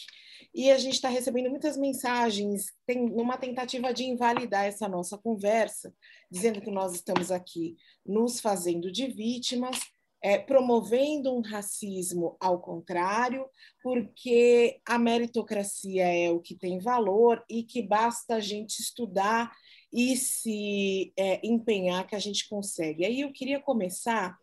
[0.53, 5.93] e a gente está recebendo muitas mensagens, tem numa tentativa de invalidar essa nossa conversa,
[6.31, 7.75] dizendo que nós estamos aqui
[8.05, 9.79] nos fazendo de vítimas,
[10.23, 13.45] é, promovendo um racismo ao contrário,
[13.83, 19.51] porque a meritocracia é o que tem valor e que basta a gente estudar
[19.91, 23.05] e se é, empenhar que a gente consegue.
[23.05, 24.37] Aí eu queria começar,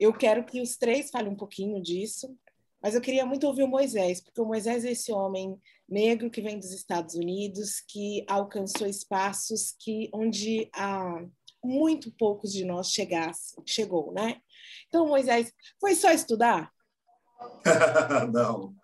[0.00, 2.36] eu quero que os três falem um pouquinho disso,
[2.82, 5.56] mas eu queria muito ouvir o Moisés, porque o Moisés é esse homem
[5.88, 11.24] negro que vem dos Estados Unidos, que alcançou espaços que onde há
[11.64, 14.36] muito poucos de nós chegasse, chegou, né?
[14.88, 16.70] Então, Moisés, foi só estudar?
[18.32, 18.74] Não,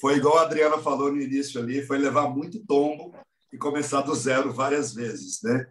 [0.00, 3.14] foi igual a Adriana falou no início ali, foi levar muito tombo
[3.52, 5.66] e começar do zero várias vezes, né?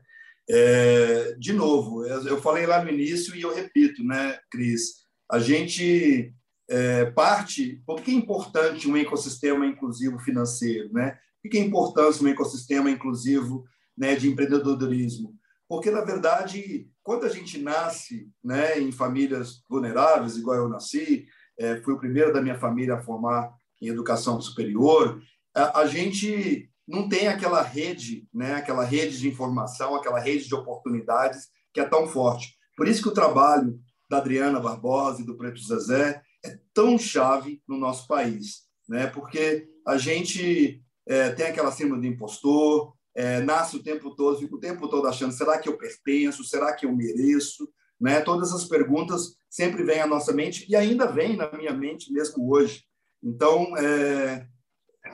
[0.49, 5.03] É, de novo, eu falei lá no início e eu repito, né, Cris?
[5.31, 6.33] A gente
[6.69, 7.81] é, parte.
[7.85, 11.17] Por que é importante um ecossistema inclusivo financeiro, né?
[11.41, 13.65] Por que é importante um ecossistema inclusivo
[13.97, 15.35] né, de empreendedorismo?
[15.73, 21.25] Porque, na verdade, quando a gente nasce né, em famílias vulneráveis, igual eu nasci,
[21.57, 23.51] é, fui o primeiro da minha família a formar
[23.81, 25.19] em educação superior,
[25.51, 30.53] a, a gente não tem aquela rede, né, aquela rede de informação, aquela rede de
[30.53, 32.55] oportunidades que é tão forte.
[32.77, 37.63] Por isso que o trabalho da Adriana Barbosa e do Preto Zezé é tão chave
[37.67, 39.07] no nosso país, né?
[39.07, 44.55] Porque a gente é, tem aquela síndrome do impostor, é, nasce o tempo todo, fica
[44.55, 46.43] o tempo todo achando: será que eu pertenço?
[46.43, 47.69] Será que eu mereço?
[47.99, 48.21] Né?
[48.21, 52.51] Todas essas perguntas sempre vêm à nossa mente e ainda vem na minha mente mesmo
[52.51, 52.83] hoje.
[53.23, 54.47] Então, é,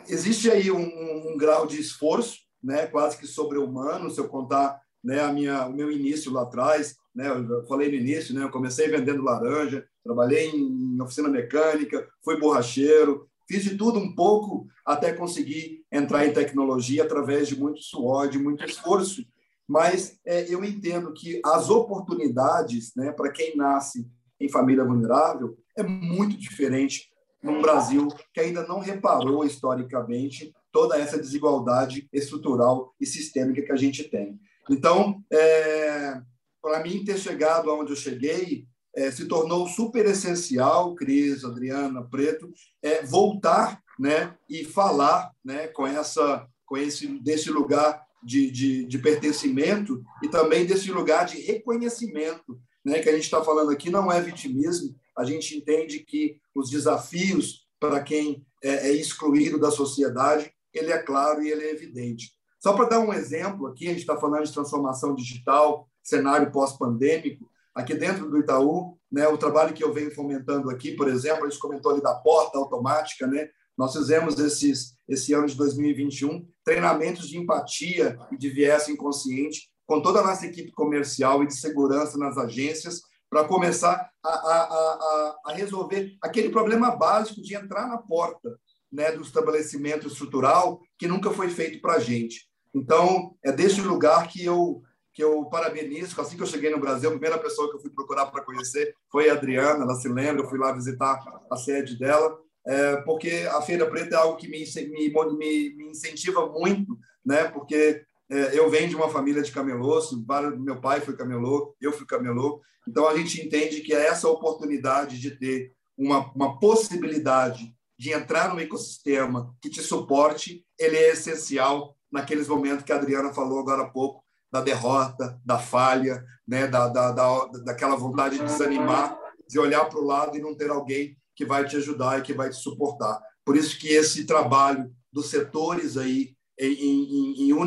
[0.07, 5.21] existe aí um, um, grau de esforço, né, quase que sobre-humano, se eu contar né,
[5.21, 8.87] a minha, o meu início lá atrás, né, eu falei no início, né, eu comecei
[8.87, 15.78] vendendo laranja, trabalhei em oficina mecânica, fui borracheiro, fiz de tudo um pouco até conseguir
[15.91, 19.25] entrar em tecnologia através de muito suor, de muito esforço.
[19.67, 24.07] Mas é, eu entendo que as oportunidades, né, para quem nasce
[24.39, 27.09] em família vulnerável, é muito diferente
[27.41, 33.75] num Brasil que ainda não reparou historicamente toda essa desigualdade estrutural e sistêmica que a
[33.75, 34.39] gente tem.
[34.69, 36.21] Então, é,
[36.61, 42.51] para mim ter chegado aonde eu cheguei, é, se tornou super essencial, Cris, Adriana, Preto,
[42.81, 48.97] é, voltar né, e falar né, com, essa, com esse desse lugar de, de, de
[48.97, 54.11] pertencimento e também desse lugar de reconhecimento né, que a gente está falando aqui não
[54.11, 60.51] é vitimismo, a gente entende que os desafios para quem é, é excluído da sociedade,
[60.73, 62.33] ele é claro e ele é evidente.
[62.59, 67.48] Só para dar um exemplo aqui, a gente está falando de transformação digital, cenário pós-pandêmico.
[67.75, 71.49] Aqui dentro do Itaú, né, o trabalho que eu venho fomentando aqui, por exemplo, a
[71.49, 73.49] gente comentou ali da porta automática, né?
[73.77, 80.01] Nós fizemos esses, esse ano de 2021 treinamentos de empatia e de viés inconsciente com
[80.01, 85.39] toda a nossa equipe comercial e de segurança nas agências para começar a, a, a,
[85.45, 88.59] a, resolver aquele problema básico de entrar na porta
[88.91, 92.49] né, do estabelecimento estrutural que nunca foi feito para a gente.
[92.73, 94.81] Então, é desse lugar que eu
[95.19, 96.19] que eu parabenizo.
[96.21, 98.95] Assim que eu cheguei no Brasil, a primeira pessoa que eu fui procurar para conhecer
[99.11, 101.19] foi a Adriana, ela se lembra, eu fui lá visitar
[101.51, 105.89] a sede dela, é, porque a Feira Preta é algo que me, me, me, me
[105.89, 107.43] incentiva muito, né?
[107.49, 110.11] porque é, eu venho de uma família de camelôs,
[110.57, 115.19] meu pai foi camelô, eu fui camelô, então a gente entende que é essa oportunidade
[115.19, 121.97] de ter uma, uma possibilidade de entrar no ecossistema que te suporte, ele é essencial
[122.09, 126.87] naqueles momentos que a Adriana falou agora há pouco, da derrota, da falha, né, da,
[126.87, 131.17] da, da, daquela vontade de desanimar, de olhar para o lado e não ter alguém
[131.35, 133.21] que vai te ajudar e que vai te suportar.
[133.45, 137.57] Por isso que esse trabalho dos setores aí em, em, em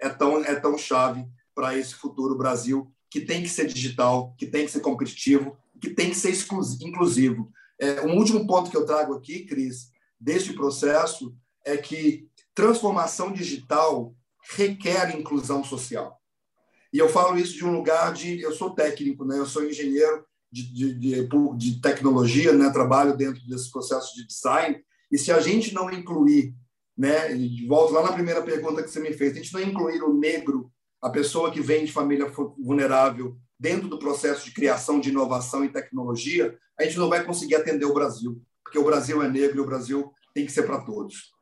[0.00, 4.46] é tão, é tão chave para esse futuro Brasil, que tem que ser digital, que
[4.46, 6.32] tem que ser competitivo, que tem que ser
[6.82, 7.50] inclusivo.
[7.80, 9.90] É, um último ponto que eu trago aqui, Cris,
[10.20, 14.14] deste processo, é que transformação digital
[14.56, 16.18] requer inclusão social.
[16.92, 18.40] E eu falo isso de um lugar de.
[18.40, 19.38] Eu sou técnico, né?
[19.38, 22.70] eu sou engenheiro de, de, de, de tecnologia, né?
[22.70, 24.82] trabalho dentro desse processo de design.
[25.10, 26.54] E se a gente não incluir,
[26.96, 27.28] né?
[27.66, 30.70] Volto lá na primeira pergunta que você me fez, a gente não incluir o negro,
[31.00, 35.72] a pessoa que vem de família vulnerável, dentro do processo de criação de inovação e
[35.72, 39.60] tecnologia, a gente não vai conseguir atender o Brasil, porque o Brasil é negro e
[39.60, 41.32] o Brasil tem que ser para todos.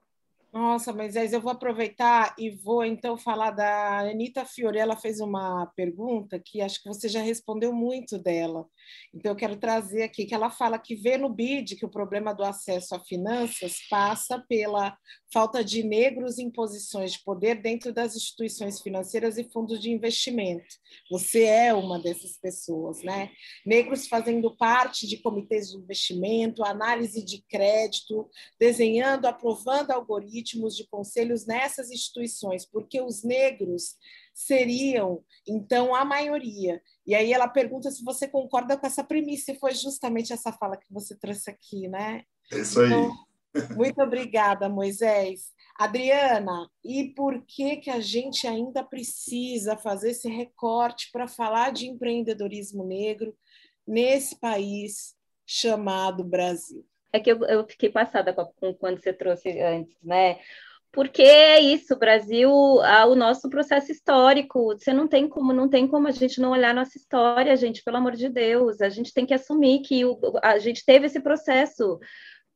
[0.52, 4.78] Nossa, Moisés, eu vou aproveitar e vou então falar da Anitta Fiore.
[4.78, 8.66] Ela fez uma pergunta que acho que você já respondeu muito dela.
[9.14, 12.34] Então, eu quero trazer aqui que ela fala que vê no BID que o problema
[12.34, 14.96] do acesso a finanças passa pela
[15.32, 20.74] falta de negros em posições de poder dentro das instituições financeiras e fundos de investimento.
[21.10, 23.30] Você é uma dessas pessoas, né?
[23.64, 28.28] Negros fazendo parte de comitês de investimento, análise de crédito,
[28.58, 33.96] desenhando, aprovando algoritmos de conselhos nessas instituições, porque os negros
[34.34, 36.80] seriam, então, a maioria.
[37.06, 40.76] E aí ela pergunta se você concorda com essa premissa, e foi justamente essa fala
[40.76, 42.24] que você trouxe aqui, né?
[42.52, 42.86] É isso aí.
[42.86, 43.12] Então,
[43.76, 45.52] muito obrigada, Moisés.
[45.78, 51.86] Adriana, e por que que a gente ainda precisa fazer esse recorte para falar de
[51.86, 53.36] empreendedorismo negro
[53.86, 55.14] nesse país
[55.46, 56.84] chamado Brasil?
[57.12, 60.38] É que eu, eu fiquei passada com, com quando você trouxe antes, né?
[60.96, 66.08] Porque é isso, Brasil, o nosso processo histórico, você não tem como, não tem como
[66.08, 69.34] a gente não olhar nossa história, gente, pelo amor de Deus, a gente tem que
[69.34, 72.00] assumir que o, a gente teve esse processo,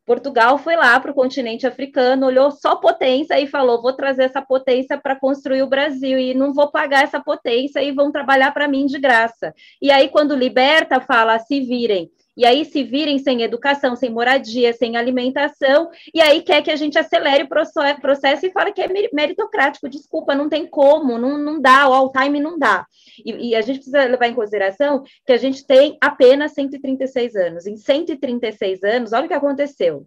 [0.07, 4.41] Portugal foi lá para o continente africano, olhou só potência e falou: vou trazer essa
[4.41, 8.66] potência para construir o Brasil e não vou pagar essa potência e vão trabalhar para
[8.66, 9.55] mim de graça.
[9.82, 12.11] E aí, quando liberta, fala: se virem.
[12.41, 16.76] E aí se virem sem educação, sem moradia, sem alimentação, e aí quer que a
[16.76, 19.91] gente acelere o processo e fala que é meritocrático.
[19.91, 22.86] Desculpa, não tem como, não, não dá, o all-time não dá.
[23.22, 27.66] E, e, a gente precisa levar em consideração que a gente tem apenas 136 anos.
[27.66, 30.07] Em 136 anos, olha o que aconteceu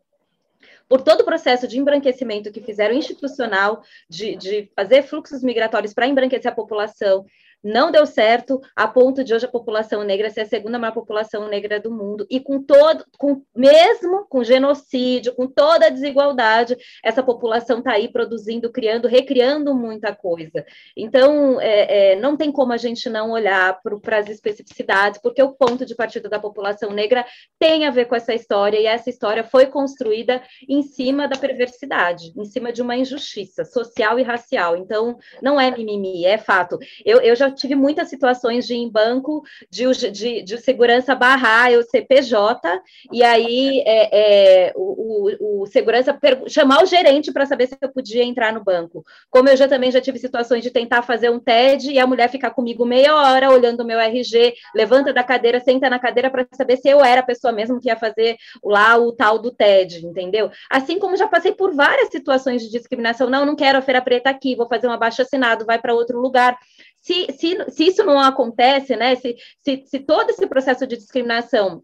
[0.90, 6.08] por todo o processo de embranquecimento que fizeram institucional, de, de fazer fluxos migratórios para
[6.08, 7.26] embranquecer a população,
[7.64, 11.48] não deu certo, a ponto de hoje a população negra ser a segunda maior população
[11.48, 17.24] negra do mundo, e com todo, com, mesmo com genocídio, com toda a desigualdade, essa
[17.24, 20.66] população está aí produzindo, criando, recriando muita coisa.
[20.98, 25.54] Então, é, é, não tem como a gente não olhar para as especificidades, porque o
[25.54, 27.26] ponto de partida da população negra
[27.58, 32.34] tem a ver com essa história, e essa história foi construída em cima da perversidade,
[32.36, 34.76] em cima de uma injustiça social e racial.
[34.76, 36.78] Então, não é mimimi, é fato.
[37.06, 41.72] Eu, eu já tive muitas situações de ir em banco de, de, de segurança barrar
[41.74, 42.82] o CPJ,
[43.12, 47.90] e aí é, é, o, o, o, segurança chamar o gerente para saber se eu
[47.90, 49.04] podia entrar no banco.
[49.30, 52.30] Como eu já também já tive situações de tentar fazer um TED e a mulher
[52.30, 56.48] ficar comigo meia hora olhando o meu RG, levanta da cadeira, senta na cadeira para
[56.54, 60.06] saber se eu era a pessoa mesmo que ia fazer lá o tal do TED,
[60.06, 60.52] entendeu?
[60.70, 64.30] Assim como já passei por várias situações de discriminação, não, não quero a feira preta
[64.30, 66.58] aqui, vou fazer um abaixo assinado, vai para outro lugar.
[67.04, 69.16] Se, se, se isso não acontece, né?
[69.16, 71.84] Se, se, se todo esse processo de discriminação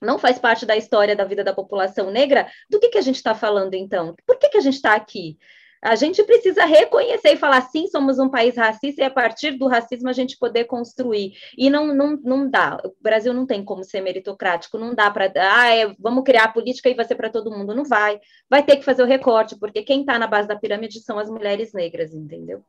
[0.00, 3.16] não faz parte da história da vida da população negra, do que, que a gente
[3.16, 4.14] está falando então?
[4.26, 5.38] Por que, que a gente está aqui?
[5.80, 9.68] A gente precisa reconhecer e falar, sim, somos um país racista, e a partir do
[9.68, 11.32] racismo a gente poder construir.
[11.56, 12.78] E não, não, não dá.
[12.84, 15.32] O Brasil não tem como ser meritocrático, não dá para.
[15.36, 17.74] Ah, é, vamos criar a política e vai ser para todo mundo.
[17.74, 18.20] Não vai.
[18.50, 21.30] Vai ter que fazer o recorte, porque quem está na base da pirâmide são as
[21.30, 22.64] mulheres negras, entendeu?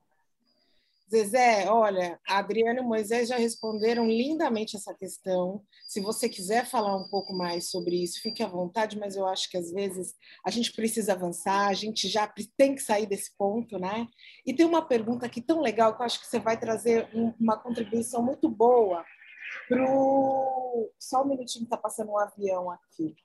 [1.09, 5.63] Zezé, olha, a Adriana e o Moisés já responderam lindamente essa questão.
[5.87, 9.49] Se você quiser falar um pouco mais sobre isso, fique à vontade, mas eu acho
[9.49, 10.13] que às vezes
[10.45, 14.07] a gente precisa avançar, a gente já tem que sair desse ponto, né?
[14.45, 17.57] E tem uma pergunta aqui tão legal que eu acho que você vai trazer uma
[17.57, 19.03] contribuição muito boa
[19.67, 20.91] para o.
[20.99, 23.15] Só um minutinho, está passando um avião aqui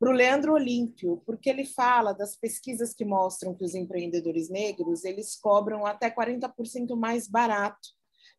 [0.00, 5.04] para o Leandro Olímpio, porque ele fala das pesquisas que mostram que os empreendedores negros
[5.04, 7.90] eles cobram até 40% mais barato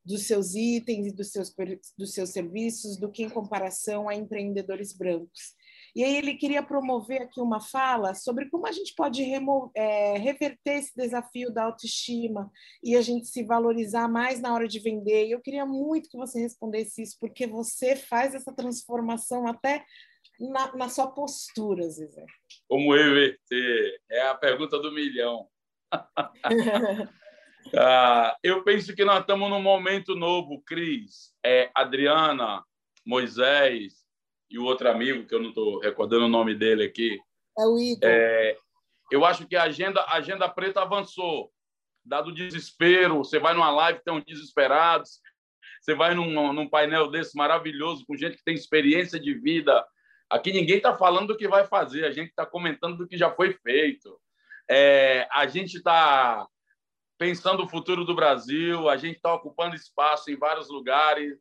[0.03, 1.53] dos seus itens e dos seus,
[1.95, 5.53] dos seus serviços do que em comparação a empreendedores brancos.
[5.95, 9.23] E aí ele queria promover aqui uma fala sobre como a gente pode
[9.75, 12.49] é, reverter esse desafio da autoestima
[12.81, 15.27] e a gente se valorizar mais na hora de vender.
[15.27, 19.85] E eu queria muito que você respondesse isso, porque você faz essa transformação até
[20.49, 22.25] na, na sua postura, Zezé?
[22.67, 24.01] Como reverter?
[24.09, 25.47] É a pergunta do milhão.
[27.77, 31.33] ah, eu penso que nós estamos num momento novo, Cris.
[31.45, 32.63] É, Adriana,
[33.05, 34.05] Moisés
[34.49, 37.19] e o outro amigo, que eu não estou recordando o nome dele aqui.
[37.57, 37.99] É o Igor.
[38.03, 38.57] É,
[39.11, 41.51] eu acho que a agenda, a agenda preta avançou.
[42.03, 45.19] Dado o desespero, você vai numa live, tem uns desesperados,
[45.79, 49.85] você vai num, num painel desse maravilhoso, com gente que tem experiência de vida,
[50.31, 53.29] Aqui ninguém está falando do que vai fazer, a gente está comentando do que já
[53.29, 54.17] foi feito.
[54.69, 56.47] É, a gente está
[57.17, 61.37] pensando o futuro do Brasil, a gente está ocupando espaço em vários lugares,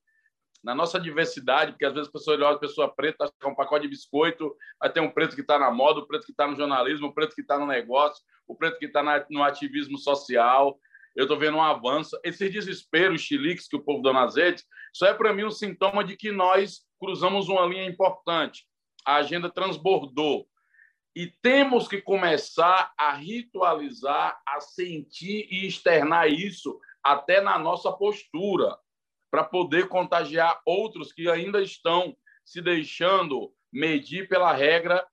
[0.62, 3.48] na nossa diversidade, porque às vezes a pessoa olha a pessoa preta, acha que é
[3.48, 6.32] um pacote de biscoito, vai ter um preto que está na moda, o preto que
[6.32, 9.98] está no jornalismo, o preto que está no negócio, o preto que está no ativismo
[9.98, 10.76] social.
[11.14, 12.18] Eu estou vendo um avanço.
[12.24, 16.02] Esse desespero, chiliques que o povo dá nas redes, só é para mim um sintoma
[16.02, 18.68] de que nós cruzamos uma linha importante
[19.04, 20.46] a agenda transbordou.
[21.14, 28.76] E temos que começar a ritualizar, a sentir e externar isso até na nossa postura,
[29.30, 35.06] para poder contagiar outros que ainda estão se deixando medir pela regra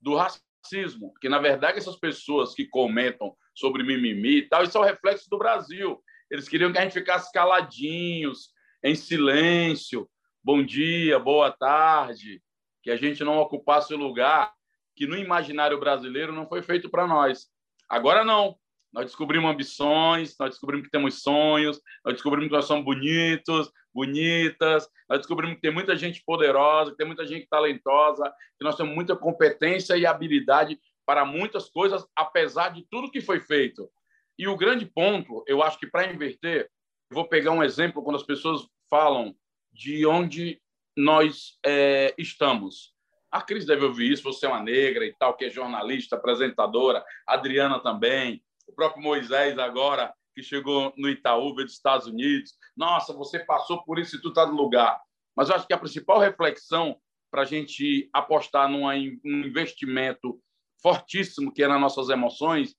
[0.00, 1.12] do racismo.
[1.20, 5.28] Que, na verdade, essas pessoas que comentam sobre mimimi e tal, isso é o reflexo
[5.28, 6.02] do Brasil.
[6.30, 8.50] Eles queriam que a gente ficasse caladinhos,
[8.82, 10.08] em silêncio.
[10.42, 12.42] Bom dia, boa tarde
[12.82, 14.52] que a gente não ocupasse o lugar
[14.94, 17.46] que no imaginário brasileiro não foi feito para nós.
[17.88, 18.56] Agora não.
[18.92, 24.86] Nós descobrimos ambições, nós descobrimos que temos sonhos, nós descobrimos que nós somos bonitos, bonitas,
[25.08, 28.94] nós descobrimos que tem muita gente poderosa, que tem muita gente talentosa, que nós temos
[28.94, 33.90] muita competência e habilidade para muitas coisas, apesar de tudo que foi feito.
[34.38, 36.70] E o grande ponto, eu acho que para inverter,
[37.10, 39.34] vou pegar um exemplo quando as pessoas falam
[39.72, 40.61] de onde
[40.96, 42.92] nós é, estamos.
[43.30, 47.04] A Cris deve ouvir isso, você é uma negra e tal, que é jornalista, apresentadora,
[47.26, 52.52] Adriana também, o próprio Moisés agora, que chegou no Itaú, dos Estados Unidos.
[52.76, 55.00] Nossa, você passou por isso e tu está no lugar.
[55.34, 56.98] Mas eu acho que a principal reflexão
[57.30, 60.38] para a gente apostar num investimento
[60.82, 62.74] fortíssimo que é nas nossas emoções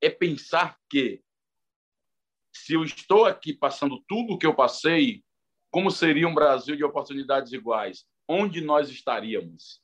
[0.00, 1.20] é pensar que
[2.54, 5.22] se eu estou aqui passando tudo o que eu passei,
[5.70, 8.04] como seria um Brasil de oportunidades iguais?
[8.28, 9.80] Onde nós estaríamos?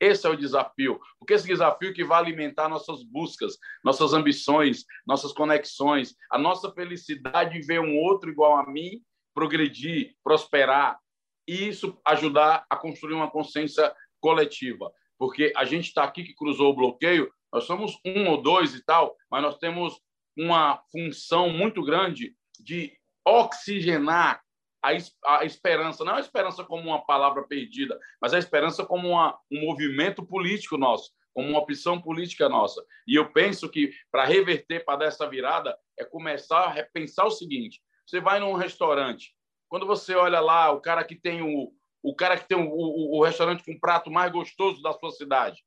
[0.00, 5.32] Esse é o desafio, porque esse desafio que vai alimentar nossas buscas, nossas ambições, nossas
[5.32, 9.00] conexões, a nossa felicidade de ver um outro igual a mim
[9.32, 10.98] progredir, prosperar
[11.46, 14.92] e isso ajudar a construir uma consciência coletiva.
[15.16, 18.84] Porque a gente está aqui que cruzou o bloqueio, nós somos um ou dois e
[18.84, 20.00] tal, mas nós temos
[20.36, 22.92] uma função muito grande de
[23.24, 24.41] oxigenar
[24.82, 29.38] a, a esperança, não a esperança como uma palavra perdida, mas a esperança como uma,
[29.50, 32.84] um movimento político nosso, como uma opção política nossa.
[33.06, 37.30] E eu penso que para reverter, para dar essa virada, é começar a repensar o
[37.30, 39.34] seguinte: você vai num restaurante,
[39.68, 41.72] quando você olha lá o cara que tem o,
[42.02, 45.12] o cara que tem o, o, o restaurante com o prato mais gostoso da sua
[45.12, 45.64] cidade,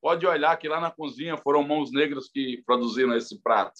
[0.00, 3.74] pode olhar que lá na cozinha foram mãos negras que produziram esse prato.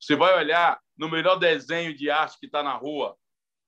[0.00, 3.16] Você vai olhar no melhor desenho de arte que está na rua,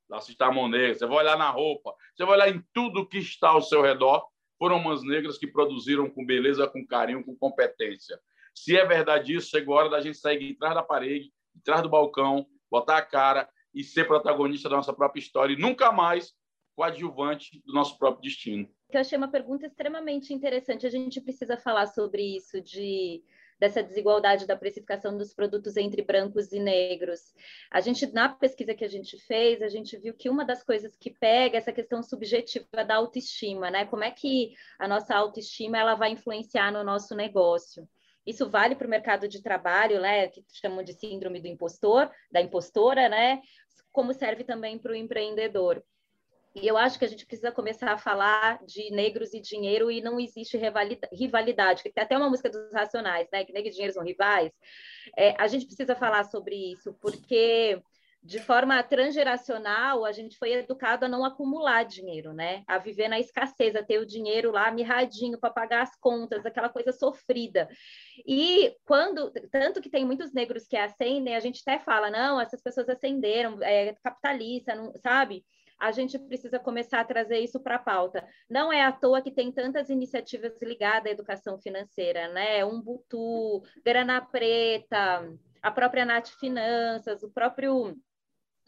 [0.08, 3.50] da Cidade Negra, você vai olhar na roupa, você vai olhar em tudo que está
[3.50, 4.26] ao seu redor,
[4.58, 8.18] foram mãos negras que produziram com beleza, com carinho, com competência.
[8.54, 11.82] Se é verdade isso, chegou a hora da gente sair de da parede, de trás
[11.82, 16.34] do balcão, botar a cara e ser protagonista da nossa própria história e nunca mais
[16.74, 18.68] coadjuvante do nosso próprio destino.
[18.90, 20.86] Eu achei uma pergunta extremamente interessante.
[20.86, 23.22] A gente precisa falar sobre isso de
[23.58, 27.34] dessa desigualdade da precificação dos produtos entre brancos e negros.
[27.70, 30.96] A gente, na pesquisa que a gente fez, a gente viu que uma das coisas
[30.96, 33.84] que pega é essa questão subjetiva da autoestima, né?
[33.86, 37.88] Como é que a nossa autoestima ela vai influenciar no nosso negócio?
[38.26, 40.28] Isso vale para o mercado de trabalho, né?
[40.28, 43.40] Que chamam de síndrome do impostor, da impostora, né?
[43.90, 45.82] Como serve também para o empreendedor.
[46.60, 50.00] E eu acho que a gente precisa começar a falar de negros e dinheiro e
[50.00, 50.58] não existe
[51.12, 51.82] rivalidade.
[51.82, 53.44] Tem até uma música dos Racionais, né?
[53.44, 54.52] Que negros e dinheiro são rivais.
[55.16, 57.80] É, a gente precisa falar sobre isso, porque
[58.22, 62.64] de forma transgeracional, a gente foi educado a não acumular dinheiro, né?
[62.66, 66.68] A viver na escassez, a ter o dinheiro lá mirradinho para pagar as contas, aquela
[66.68, 67.68] coisa sofrida.
[68.26, 72.60] E quando, tanto que tem muitos negros que ascendem, a gente até fala, não, essas
[72.60, 75.44] pessoas ascenderam, é capitalista, não, sabe?
[75.78, 78.26] A gente precisa começar a trazer isso para a pauta.
[78.48, 82.64] Não é à toa que tem tantas iniciativas ligadas à educação financeira, né?
[82.64, 85.32] Umbutu, Grana Preta,
[85.62, 87.96] a própria Nath Finanças, o próprio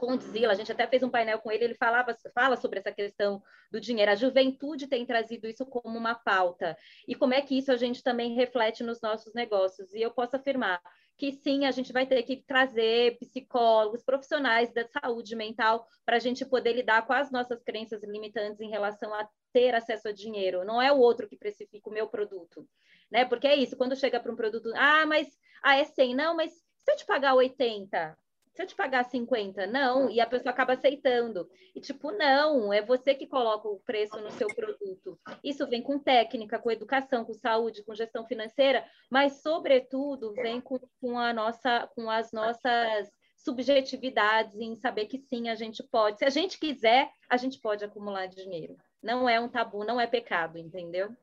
[0.01, 3.43] Condzilla, a gente até fez um painel com ele, ele falava, fala sobre essa questão
[3.71, 4.11] do dinheiro.
[4.11, 6.77] A juventude tem trazido isso como uma pauta.
[7.07, 9.93] E como é que isso a gente também reflete nos nossos negócios?
[9.93, 10.81] E eu posso afirmar
[11.21, 16.19] que sim, a gente vai ter que trazer psicólogos, profissionais da saúde mental, para a
[16.19, 20.65] gente poder lidar com as nossas crenças limitantes em relação a ter acesso a dinheiro.
[20.65, 22.67] Não é o outro que precifica o meu produto,
[23.13, 23.27] né?
[23.27, 25.29] Porque é isso, quando chega para um produto, ah, mas
[25.63, 28.17] ah, é 100, não, mas se eu te pagar 80,
[28.55, 31.49] se eu te pagar 50, não, e a pessoa acaba aceitando.
[31.75, 35.19] E tipo, não, é você que coloca o preço no seu produto.
[35.43, 40.79] Isso vem com técnica, com educação, com saúde, com gestão financeira, mas sobretudo vem com,
[41.01, 46.19] com a nossa, com as nossas subjetividades em saber que sim, a gente pode.
[46.19, 48.77] Se a gente quiser, a gente pode acumular dinheiro.
[49.03, 51.15] Não é um tabu, não é pecado, entendeu?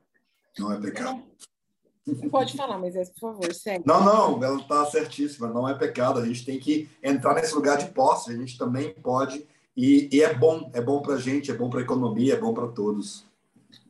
[0.58, 1.24] Não é pecado.
[2.30, 3.84] Pode falar, mas é, por favor, segue.
[3.86, 6.20] Não, não, ela está certíssima, não é pecado.
[6.20, 10.22] A gente tem que entrar nesse lugar de posse, a gente também pode, e, e
[10.22, 12.68] é bom, é bom para a gente, é bom para a economia, é bom para
[12.68, 13.26] todos.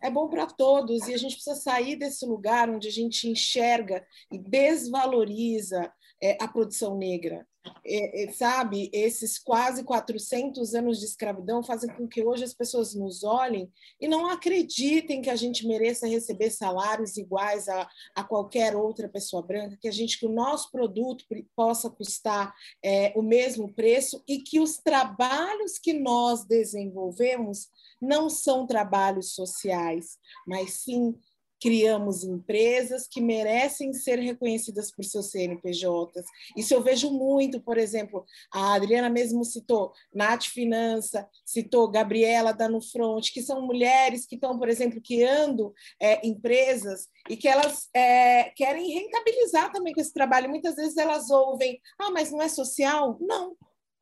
[0.02, 4.06] É bom para todos, e a gente precisa sair desse lugar onde a gente enxerga
[4.32, 5.92] e desvaloriza
[6.22, 7.46] é, a produção negra
[7.86, 12.94] é, é, sabe, esses quase 400 anos de escravidão fazem com que hoje as pessoas
[12.94, 18.76] nos olhem e não acreditem que a gente mereça receber salários iguais a, a qualquer
[18.76, 21.26] outra pessoa branca, que a gente que o nosso produto
[21.56, 22.54] possa custar
[22.84, 27.70] é, o mesmo preço e que os trabalhos que nós desenvolvemos
[28.02, 31.16] não são trabalhos sociais, mas sim
[31.60, 36.26] criamos empresas que merecem ser reconhecidas por seus CNPJs.
[36.56, 42.70] Isso eu vejo muito, por exemplo, a Adriana mesmo citou Nath Finança, citou Gabriela da
[42.70, 47.90] No Front, que são mulheres que estão, por exemplo, criando é, empresas e que elas
[47.94, 50.50] é, querem rentabilizar também com esse trabalho.
[50.50, 53.18] Muitas vezes elas ouvem, ah, mas não é social?
[53.20, 53.56] Não,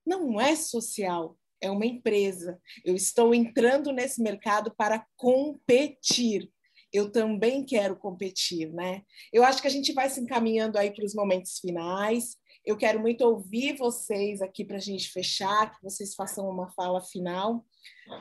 [0.05, 1.37] não é social.
[1.61, 2.59] É uma empresa.
[2.83, 6.51] Eu estou entrando nesse mercado para competir
[6.95, 9.01] eu também quero competir, né?
[9.31, 12.37] Eu acho que a gente vai se encaminhando aí para os momentos finais.
[12.65, 17.01] Eu quero muito ouvir vocês aqui para a gente fechar, que vocês façam uma fala
[17.01, 17.65] final.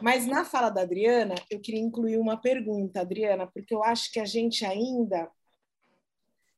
[0.03, 4.21] Mas na fala da Adriana, eu queria incluir uma pergunta, Adriana, porque eu acho que
[4.21, 5.31] a gente ainda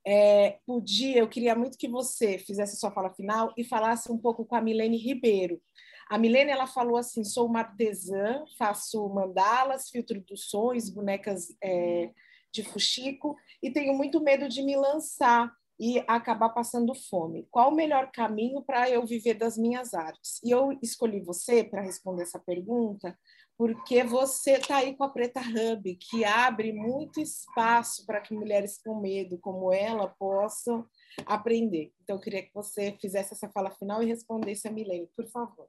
[0.07, 4.19] é, podia, eu queria muito que você fizesse a sua fala final e falasse um
[4.19, 5.61] pouco com a Milene Ribeiro.
[6.09, 12.11] A Milene ela falou assim: sou uma artesã, faço mandalas, filtro dos sonhos, bonecas é,
[12.53, 17.47] de fuxico e tenho muito medo de me lançar e acabar passando fome.
[17.51, 20.41] Qual o melhor caminho para eu viver das minhas artes?
[20.43, 23.17] E eu escolhi você para responder essa pergunta
[23.59, 28.79] porque você está aí com a Preta Hub, que abre muito espaço para que mulheres
[28.83, 30.87] com medo, como ela, possam
[31.25, 31.93] aprender.
[32.03, 35.67] Então, eu queria que você fizesse essa fala final e respondesse a Milene, por favor.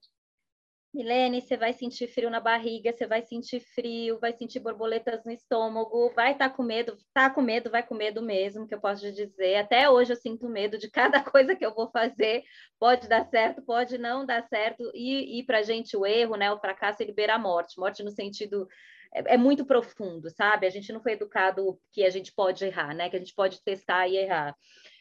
[0.93, 5.31] Milene, você vai sentir frio na barriga, você vai sentir frio, vai sentir borboletas no
[5.31, 8.79] estômago, vai estar tá com medo, tá com medo, vai com medo mesmo, que eu
[8.79, 9.57] posso te dizer.
[9.57, 12.43] Até hoje eu sinto medo de cada coisa que eu vou fazer.
[12.79, 14.89] Pode dar certo, pode não dar certo.
[14.93, 17.79] E, e para a gente o erro, né, o fracasso, ele beira a morte.
[17.79, 18.67] Morte no sentido
[19.13, 20.65] é, é muito profundo, sabe?
[20.65, 23.09] A gente não foi educado que a gente pode errar, né?
[23.09, 24.55] Que a gente pode testar e errar.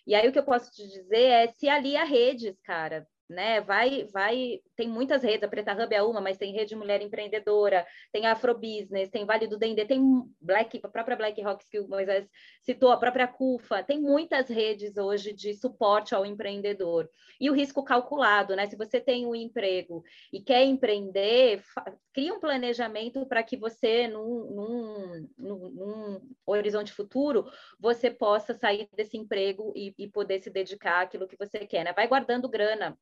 [0.07, 3.61] E aí o que eu posso te dizer é se alia redes, cara né?
[3.61, 7.87] Vai, vai, tem muitas redes, a Preta Hub é uma, mas tem Rede Mulher Empreendedora,
[8.13, 10.01] tem Afrobusiness, tem Vale do Dendê, tem
[10.41, 12.29] Black, a própria Black Rocks que o Moisés
[12.63, 17.09] citou, a própria CUFA, tem muitas redes hoje de suporte ao empreendedor.
[17.41, 18.67] E o risco calculado, né?
[18.67, 21.63] Se você tem um emprego e quer empreender,
[22.13, 27.45] cria um planejamento para que você, num, num, num, horizonte futuro,
[27.79, 31.93] você possa sair desse emprego e, e poder se dedicar àquilo que você quer, né?
[31.93, 32.97] Vai guardando grana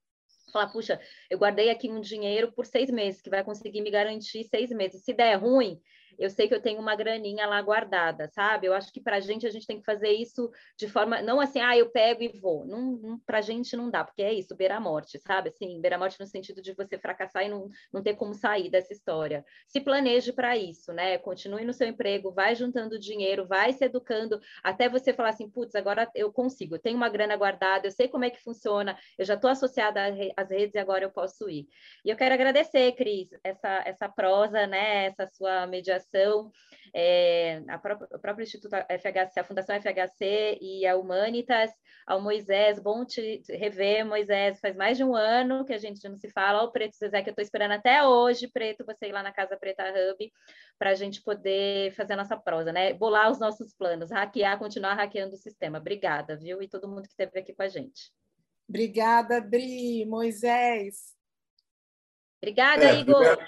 [0.54, 4.44] falar, puxa, eu guardei aqui um dinheiro por seis meses, que vai conseguir me garantir
[4.44, 5.04] seis meses.
[5.04, 5.78] Se der ruim,
[6.18, 8.66] eu sei que eu tenho uma graninha lá guardada, sabe?
[8.66, 11.40] Eu acho que para a gente, a gente tem que fazer isso de forma, não
[11.40, 12.64] assim, ah, eu pego e vou.
[12.66, 15.48] Não, não, para a gente não dá, porque é isso, beira a morte, sabe?
[15.48, 18.70] Assim, beira a morte no sentido de você fracassar e não, não ter como sair
[18.70, 19.44] dessa história.
[19.66, 21.18] Se planeje para isso, né?
[21.18, 25.74] Continue no seu emprego, vai juntando dinheiro, vai se educando, até você falar assim, putz,
[25.74, 29.24] agora eu consigo, eu tenho uma grana guardada, eu sei como é que funciona, eu
[29.24, 30.00] já estou associada
[30.36, 31.66] às redes e agora eu posso ir.
[32.04, 35.06] E eu quero agradecer, Cris, essa, essa prosa, né?
[35.06, 36.52] Essa sua mediação Educação,
[36.94, 41.70] é, a própria, o próprio Instituto FHC, a Fundação FHC e a Humanitas,
[42.06, 46.16] ao Moisés, bom te rever, Moisés, faz mais de um ano que a gente não
[46.16, 49.22] se fala, o Preto Zezé, que eu estou esperando até hoje, Preto, você ir lá
[49.22, 50.32] na Casa Preta Hub,
[50.78, 52.92] para a gente poder fazer a nossa prosa, né?
[52.92, 55.78] Bolar os nossos planos, hackear, continuar hackeando o sistema.
[55.78, 56.62] Obrigada, viu?
[56.62, 58.12] E todo mundo que esteve aqui com a gente.
[58.68, 61.14] Obrigada, Dri, Moisés.
[62.40, 63.38] Obrigada, é, Igor.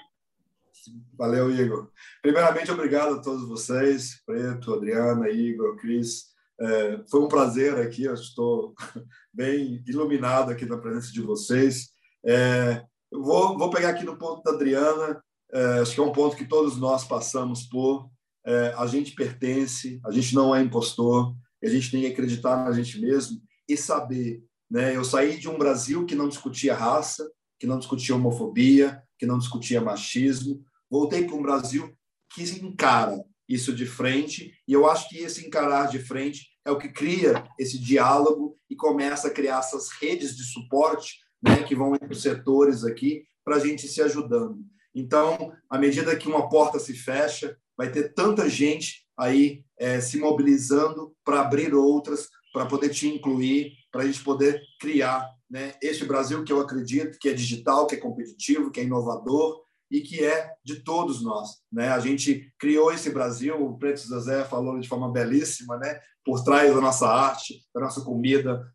[1.17, 1.91] Valeu, Igor.
[2.23, 6.27] Primeiramente, obrigado a todos vocês, Preto, Adriana, Igor, Cris.
[6.61, 8.75] É, foi um prazer aqui, eu estou
[9.33, 11.89] bem iluminado aqui na presença de vocês.
[12.25, 15.23] É, vou, vou pegar aqui no ponto da Adriana,
[15.53, 18.11] é, acho que é um ponto que todos nós passamos por.
[18.45, 22.73] É, a gente pertence, a gente não é impostor, a gente tem que acreditar na
[22.73, 24.43] gente mesmo e saber.
[24.71, 24.97] Né?
[24.97, 27.29] Eu saí de um Brasil que não discutia raça,
[27.59, 30.65] que não discutia homofobia, que não discutia machismo.
[30.91, 31.93] Voltei para um Brasil
[32.35, 36.79] que encara isso de frente, e eu acho que esse encarar de frente é o
[36.79, 41.95] que cria esse diálogo e começa a criar essas redes de suporte né, que vão
[41.95, 44.59] entre os setores aqui para a gente se ajudando.
[44.93, 50.19] Então, à medida que uma porta se fecha, vai ter tanta gente aí é, se
[50.19, 56.05] mobilizando para abrir outras, para poder te incluir, para a gente poder criar né, este
[56.05, 60.25] Brasil que eu acredito que é digital, que é competitivo, que é inovador e que
[60.25, 61.61] é de todos nós.
[61.73, 61.89] Né?
[61.89, 66.01] A gente criou esse Brasil, o Preto Zezé falou de forma belíssima, né?
[66.25, 68.69] por trás da nossa arte, da nossa comida,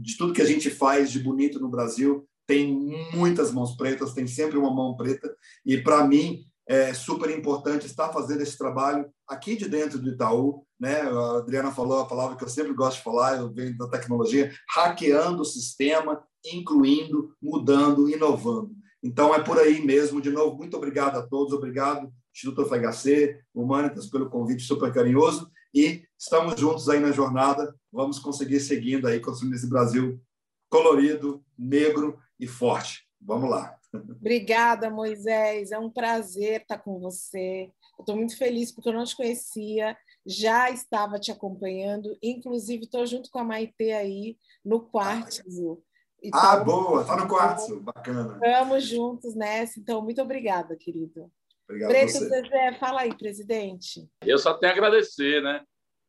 [0.00, 2.74] de tudo que a gente faz de bonito no Brasil, tem
[3.12, 5.34] muitas mãos pretas, tem sempre uma mão preta,
[5.66, 10.64] e para mim é super importante estar fazendo esse trabalho aqui de dentro do Itaú.
[10.84, 11.00] Né?
[11.00, 14.52] A Adriana falou a palavra que eu sempre gosto de falar, eu venho da tecnologia,
[14.68, 18.70] hackeando o sistema, incluindo, mudando, inovando.
[19.02, 20.20] Então, é por aí mesmo.
[20.20, 21.54] De novo, muito obrigado a todos.
[21.54, 25.50] Obrigado, Instituto FHC, Humanitas, pelo convite super carinhoso.
[25.74, 27.74] E estamos juntos aí na jornada.
[27.90, 30.20] Vamos conseguir seguindo aí, construindo esse Brasil
[30.68, 33.06] colorido, negro e forte.
[33.18, 33.74] Vamos lá.
[34.20, 35.70] Obrigada, Moisés.
[35.70, 37.70] É um prazer estar com você.
[37.98, 39.96] Estou muito feliz porque eu não te conhecia,
[40.26, 45.82] já estava te acompanhando, inclusive estou junto com a Maitê aí no Quartzo.
[46.22, 48.38] Então, ah, boa, está no Quartzo, bacana.
[48.42, 51.30] Estamos juntos nessa, então muito obrigada, querido.
[51.68, 54.08] Obrigado Preto Zezé, fala aí, presidente.
[54.22, 55.62] Eu só tenho a agradecer, né?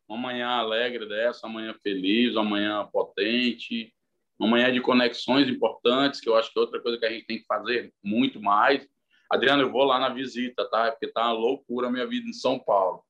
[0.07, 3.93] Uma manhã alegre dessa, uma manhã feliz, uma manhã potente,
[4.39, 7.25] uma manhã de conexões importantes, que eu acho que é outra coisa que a gente
[7.25, 8.87] tem que fazer muito mais.
[9.29, 10.91] Adriano, eu vou lá na visita, tá?
[10.91, 13.03] Porque tá uma loucura a minha vida em São Paulo.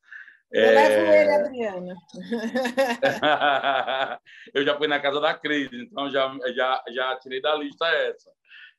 [0.56, 0.72] Eu é...
[0.72, 1.96] levo ele, Adriano.
[4.54, 8.32] eu já fui na casa da Cris, então já, já, já tirei da lista essa.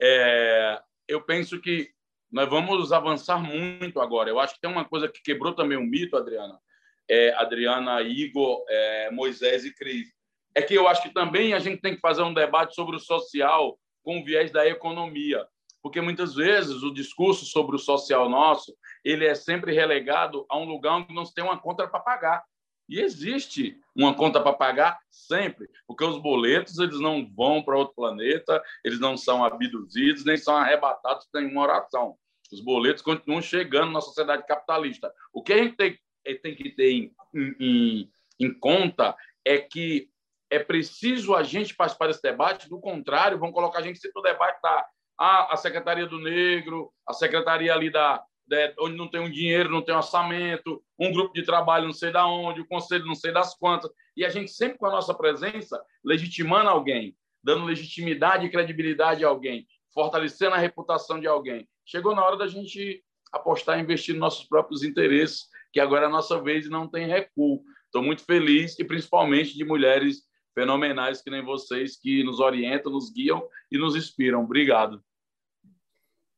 [0.00, 1.90] é, eu penso que
[2.30, 4.30] nós vamos avançar muito agora.
[4.30, 6.60] Eu acho que tem uma coisa que quebrou também um mito, Adriana,
[7.10, 10.14] é, Adriana, Igor, é, Moisés e Cris.
[10.54, 13.00] É que eu acho que também a gente tem que fazer um debate sobre o
[13.00, 15.44] social com o viés da economia,
[15.82, 18.72] porque muitas vezes o discurso sobre o social nosso
[19.06, 22.44] ele é sempre relegado a um lugar onde não se tem uma conta para pagar.
[22.88, 27.94] E existe uma conta para pagar sempre, porque os boletos eles não vão para outro
[27.94, 32.16] planeta, eles não são abduzidos, nem são arrebatados em uma oração.
[32.50, 35.12] Os boletos continuam chegando na sociedade capitalista.
[35.32, 35.98] O que a gente tem,
[36.42, 37.14] tem que ter em,
[37.60, 38.10] em,
[38.40, 40.10] em conta é que
[40.50, 44.22] é preciso a gente participar desse debate, do contrário, vão colocar a gente sempre no
[44.22, 44.84] debate da
[45.18, 49.70] ah, a Secretaria do Negro, a Secretaria ali da, né, onde não tem um dinheiro,
[49.70, 53.14] não tem um orçamento, um grupo de trabalho não sei da onde, o conselho não
[53.14, 58.46] sei das quantas, e a gente sempre com a nossa presença legitimando alguém, dando legitimidade
[58.46, 61.68] e credibilidade a alguém, fortalecendo a reputação de alguém.
[61.84, 63.02] Chegou na hora da gente
[63.32, 66.88] apostar e investir nos nossos próprios interesses, que agora é a nossa vez e não
[66.88, 67.62] tem recuo.
[67.84, 70.22] Estou muito feliz e principalmente de mulheres
[70.54, 74.42] fenomenais que nem vocês que nos orientam, nos guiam e nos inspiram.
[74.42, 75.02] Obrigado.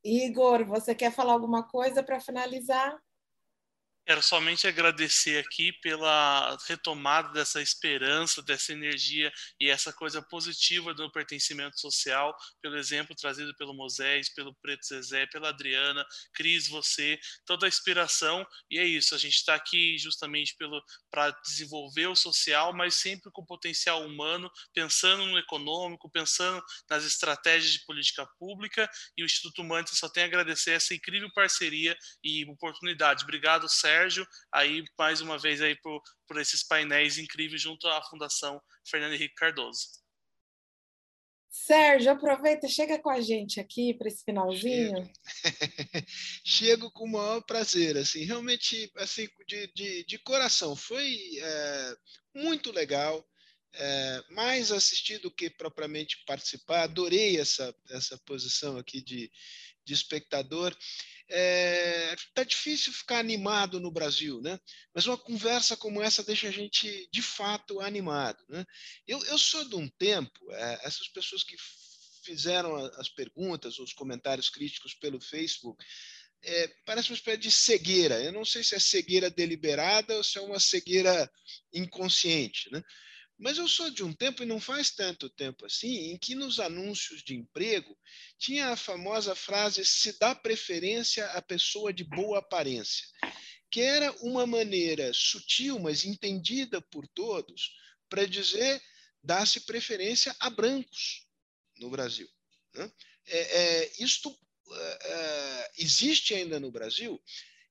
[0.08, 2.98] Igor, você quer falar alguma coisa para finalizar?
[4.08, 9.30] Quero somente agradecer aqui pela retomada dessa esperança, dessa energia
[9.60, 15.26] e essa coisa positiva do pertencimento social, pelo exemplo trazido pelo Moisés, pelo Preto Zezé,
[15.26, 18.46] pela Adriana, Cris, você, toda a inspiração.
[18.70, 20.56] E é isso, a gente está aqui justamente
[21.10, 27.72] para desenvolver o social, mas sempre com potencial humano, pensando no econômico, pensando nas estratégias
[27.72, 28.88] de política pública.
[29.18, 31.94] E o Instituto Mantis só tem a agradecer essa incrível parceria
[32.24, 33.24] e oportunidade.
[33.24, 38.00] Obrigado, Sérgio Sérgio, aí mais uma vez aí por, por esses painéis incríveis junto à
[38.02, 39.98] Fundação Fernando Henrique Cardoso.
[41.50, 45.10] Sérgio, aproveita, chega com a gente aqui para esse finalzinho.
[46.44, 50.76] Chego com o maior prazer, assim, realmente, assim, de, de, de coração.
[50.76, 51.96] Foi é,
[52.34, 53.26] muito legal,
[53.72, 56.82] é, mais assistir do que propriamente participar.
[56.82, 59.30] Adorei essa, essa posição aqui de,
[59.84, 60.76] de espectador
[61.30, 64.58] é, tá difícil ficar animado no Brasil, né?
[64.94, 68.64] Mas uma conversa como essa deixa a gente de fato animado, né?
[69.06, 71.56] Eu, eu sou de um tempo, é, essas pessoas que
[72.24, 75.84] fizeram as perguntas, os comentários críticos pelo Facebook,
[76.42, 78.22] é, parece uma espécie de cegueira.
[78.22, 81.30] Eu não sei se é cegueira deliberada ou se é uma cegueira
[81.72, 82.82] inconsciente, né?
[83.38, 86.58] Mas eu sou de um tempo, e não faz tanto tempo assim, em que nos
[86.58, 87.96] anúncios de emprego
[88.36, 93.06] tinha a famosa frase se dá preferência à pessoa de boa aparência,
[93.70, 97.76] que era uma maneira sutil, mas entendida por todos,
[98.08, 98.82] para dizer
[99.22, 101.24] dá-se preferência a brancos
[101.76, 102.28] no Brasil.
[102.74, 102.90] Né?
[103.26, 104.36] É, é, isto
[104.72, 107.22] é, é existe ainda no Brasil?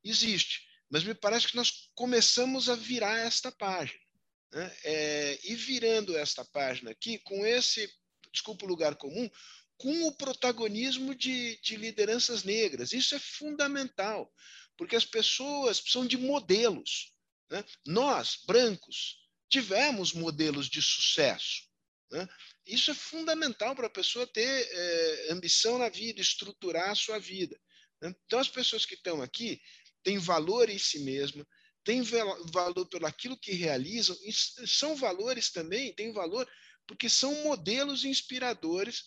[0.02, 4.07] Existe, mas me parece que nós começamos a virar esta página.
[4.52, 4.76] Né?
[4.84, 7.92] É, e virando esta página aqui, com esse,
[8.32, 9.30] desculpa o lugar comum,
[9.78, 12.94] com o protagonismo de, de lideranças negras.
[12.94, 14.32] Isso é fundamental,
[14.76, 17.14] porque as pessoas precisam de modelos.
[17.50, 17.64] Né?
[17.86, 19.18] Nós, brancos,
[19.50, 21.68] tivemos modelos de sucesso.
[22.12, 22.28] Né?
[22.66, 27.60] Isso é fundamental para a pessoa ter é, ambição na vida, estruturar a sua vida.
[28.02, 28.14] Né?
[28.26, 29.62] Então, as pessoas que estão aqui
[30.04, 31.46] têm valor em si mesmas,
[31.88, 34.34] têm valor pelo aquilo que realizam, e
[34.68, 36.46] são valores também, têm valor
[36.86, 39.06] porque são modelos inspiradores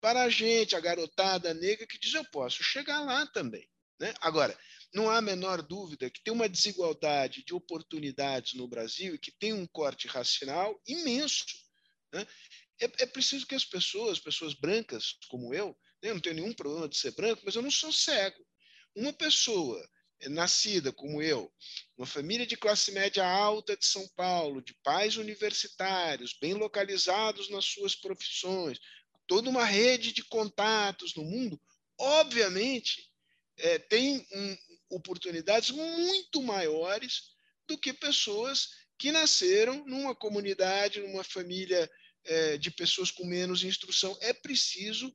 [0.00, 3.68] para a gente, a garotada negra, que diz: eu posso chegar lá também.
[4.00, 4.14] Né?
[4.18, 4.58] Agora,
[4.94, 9.30] não há a menor dúvida que tem uma desigualdade de oportunidades no Brasil e que
[9.30, 11.44] tem um corte racial imenso.
[12.14, 12.26] Né?
[12.80, 16.08] É, é, preciso que as pessoas, pessoas brancas como eu, né?
[16.08, 18.42] eu não tenho nenhum problema de ser branco, mas eu não sou cego.
[18.96, 19.86] Uma pessoa
[20.28, 21.52] nascida como eu,
[21.96, 27.64] uma família de classe média alta de São Paulo, de pais universitários, bem localizados nas
[27.64, 28.78] suas profissões,
[29.26, 31.60] toda uma rede de contatos no mundo,
[31.98, 33.10] obviamente
[33.56, 34.56] é, tem um,
[34.90, 37.32] oportunidades muito maiores
[37.66, 41.90] do que pessoas que nasceram numa comunidade, numa família
[42.24, 44.16] é, de pessoas com menos instrução.
[44.20, 45.14] É preciso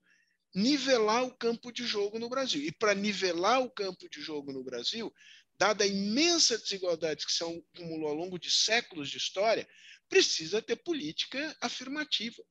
[0.53, 2.61] nivelar o campo de jogo no Brasil.
[2.61, 5.13] E para nivelar o campo de jogo no Brasil,
[5.57, 9.67] dada a imensa desigualdade que se acumulou ao longo de séculos de história,
[10.09, 12.43] precisa ter política afirmativa.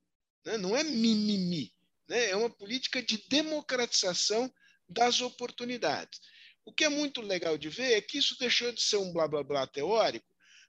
[0.45, 0.57] Né?
[0.57, 1.73] Não é mimimi,
[2.07, 2.29] né?
[2.29, 4.51] é uma política de democratização
[4.87, 6.19] das oportunidades.
[6.65, 9.27] O que é muito legal de ver é que isso deixou de ser um blá
[9.27, 10.27] blá blá teórico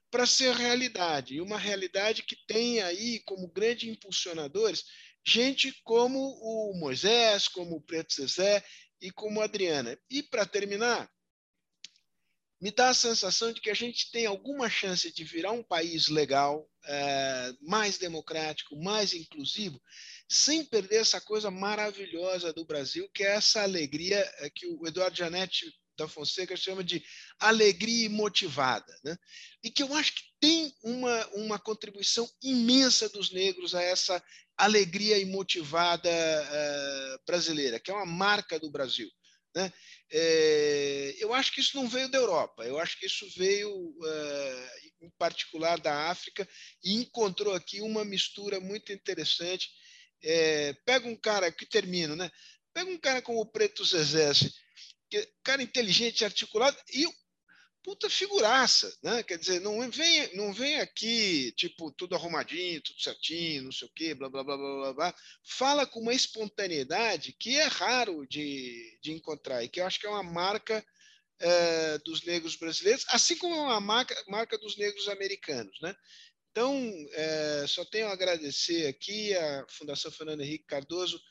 [0.09, 4.85] para ser realidade, e uma realidade que tem aí como grandes impulsionadores
[5.29, 8.65] gente como o Moisés, como o Preto Zezé
[8.99, 9.97] e como a Adriana.
[10.09, 11.09] E, para terminar,
[12.59, 16.09] me dá a sensação de que a gente tem alguma chance de virar um país
[16.09, 19.79] legal, é, mais democrático, mais inclusivo,
[20.27, 25.15] sem perder essa coisa maravilhosa do Brasil, que é essa alegria é, que o Eduardo
[25.15, 27.03] Janetti da Fonseca chama de
[27.39, 29.17] alegria motivada, né?
[29.63, 34.23] e que eu acho que tem uma, uma contribuição imensa dos negros a essa
[34.57, 39.09] alegria imotivada uh, brasileira, que é uma marca do Brasil.
[39.55, 39.71] Né?
[40.11, 44.69] É, eu acho que isso não veio da Europa, eu acho que isso veio, uh,
[45.01, 46.47] em particular, da África,
[46.83, 49.69] e encontrou aqui uma mistura muito interessante.
[50.21, 52.29] É, pega um cara, que termino, né?
[52.73, 54.51] Pega um cara como o Preto Zezé, assim,
[55.43, 57.05] cara inteligente, articulado, e
[57.83, 59.23] puta figuraça, né?
[59.23, 63.91] Quer dizer, não vem, não vem aqui, tipo, tudo arrumadinho, tudo certinho, não sei o
[63.95, 65.15] quê, blá, blá, blá, blá, blá, blá.
[65.43, 70.07] Fala com uma espontaneidade que é raro de, de encontrar e que eu acho que
[70.07, 70.85] é uma marca
[71.39, 75.95] é, dos negros brasileiros, assim como é uma marca, marca dos negros americanos, né?
[76.51, 81.21] Então, é, só tenho a agradecer aqui a Fundação Fernando Henrique Cardoso,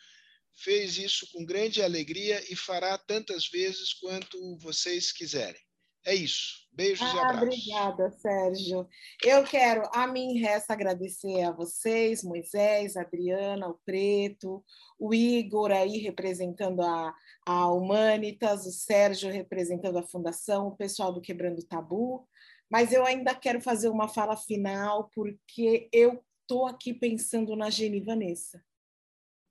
[0.63, 5.61] fez isso com grande alegria e fará tantas vezes quanto vocês quiserem.
[6.05, 6.67] É isso.
[6.73, 7.43] Beijos ah, e abraços.
[7.43, 8.89] Obrigada, Sérgio.
[9.23, 14.65] Eu quero, a mim resta agradecer a vocês, Moisés, Adriana, o Preto,
[14.99, 17.13] o Igor aí representando a,
[17.45, 22.27] a Humanitas, o Sérgio representando a Fundação, o pessoal do Quebrando Tabu.
[22.71, 28.01] Mas eu ainda quero fazer uma fala final, porque eu estou aqui pensando na Geni
[28.01, 28.63] Vanessa.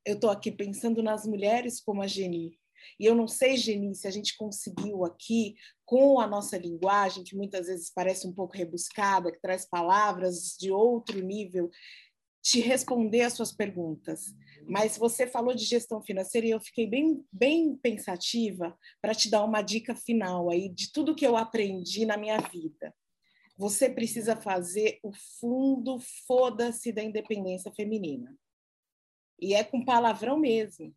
[0.07, 2.57] Eu estou aqui pensando nas mulheres como a Geni,
[2.97, 5.55] e eu não sei, Geni, se a gente conseguiu aqui,
[5.85, 10.71] com a nossa linguagem, que muitas vezes parece um pouco rebuscada, que traz palavras de
[10.71, 11.69] outro nível,
[12.41, 14.34] te responder as suas perguntas.
[14.65, 19.43] Mas você falou de gestão financeira e eu fiquei bem, bem pensativa para te dar
[19.43, 22.95] uma dica final aí de tudo que eu aprendi na minha vida.
[23.57, 25.11] Você precisa fazer o
[25.41, 28.34] fundo foda-se da independência feminina.
[29.39, 30.93] E é com palavrão mesmo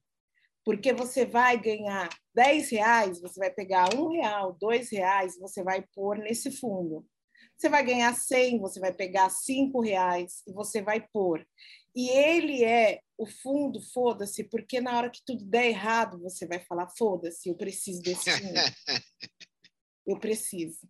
[0.64, 5.84] porque você vai ganhar 10 reais, você vai pegar um real, dois reais, você vai
[5.94, 7.06] pôr nesse fundo.
[7.56, 11.46] Você vai ganhar 100, você vai pegar cinco reais e você vai pôr.
[11.94, 16.60] E ele é o fundo, foda-se, porque na hora que tudo der errado, você vai
[16.60, 18.54] falar, foda-se, eu preciso desse fundo.
[20.06, 20.88] eu preciso.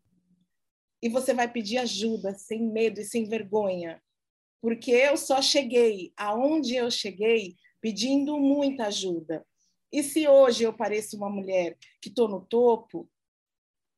[1.03, 4.01] E você vai pedir ajuda, sem medo e sem vergonha.
[4.61, 9.47] Porque eu só cheguei aonde eu cheguei pedindo muita ajuda.
[9.93, 13.09] E se hoje eu pareço uma mulher que estou no topo,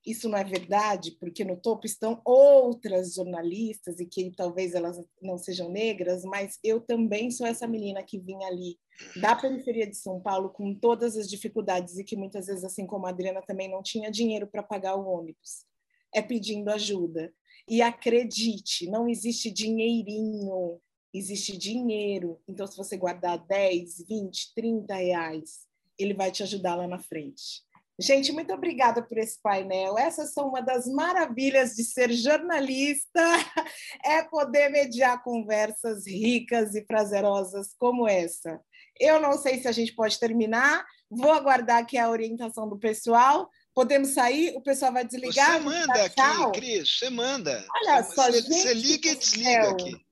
[0.05, 5.39] isso não é verdade, porque no topo estão outras jornalistas e que talvez elas não
[5.39, 8.79] sejam negras, mas eu também sou essa menina que vinha ali
[9.21, 13.07] da periferia de São Paulo com todas as dificuldades e que muitas vezes, assim como
[13.07, 15.67] a Adriana, também não tinha dinheiro para pagar o ônibus.
[16.13, 17.33] É pedindo ajuda.
[17.69, 20.81] E acredite, não existe dinheirinho,
[21.13, 22.41] existe dinheiro.
[22.49, 27.63] Então, se você guardar 10, 20, 30 reais ele vai te ajudar lá na frente.
[27.99, 29.99] Gente, muito obrigada por esse painel.
[29.99, 33.21] Essas são uma das maravilhas de ser jornalista,
[34.05, 38.61] é poder mediar conversas ricas e prazerosas como essa.
[38.99, 43.49] Eu não sei se a gente pode terminar, vou aguardar aqui a orientação do pessoal.
[43.75, 44.55] Podemos sair?
[44.57, 45.55] O pessoal vai desligar?
[45.55, 47.67] Você manda aqui, Cris, você manda.
[47.77, 48.55] Olha só, você, gente.
[48.55, 50.07] Você liga e desliga aqui.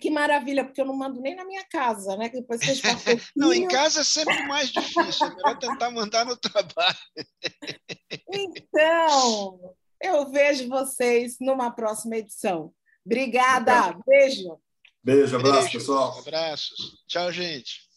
[0.00, 2.28] Que maravilha, porque eu não mando nem na minha casa, né?
[2.28, 6.24] Depois que a gente Não, em casa é sempre mais difícil, é melhor tentar mandar
[6.24, 6.98] no trabalho.
[8.30, 12.72] Então, eu vejo vocês numa próxima edição.
[13.04, 14.58] Obrigada, beijo.
[15.02, 16.18] Beijo, abraço, Beijo, pessoal.
[16.18, 17.02] Abraços.
[17.06, 17.87] Tchau, gente.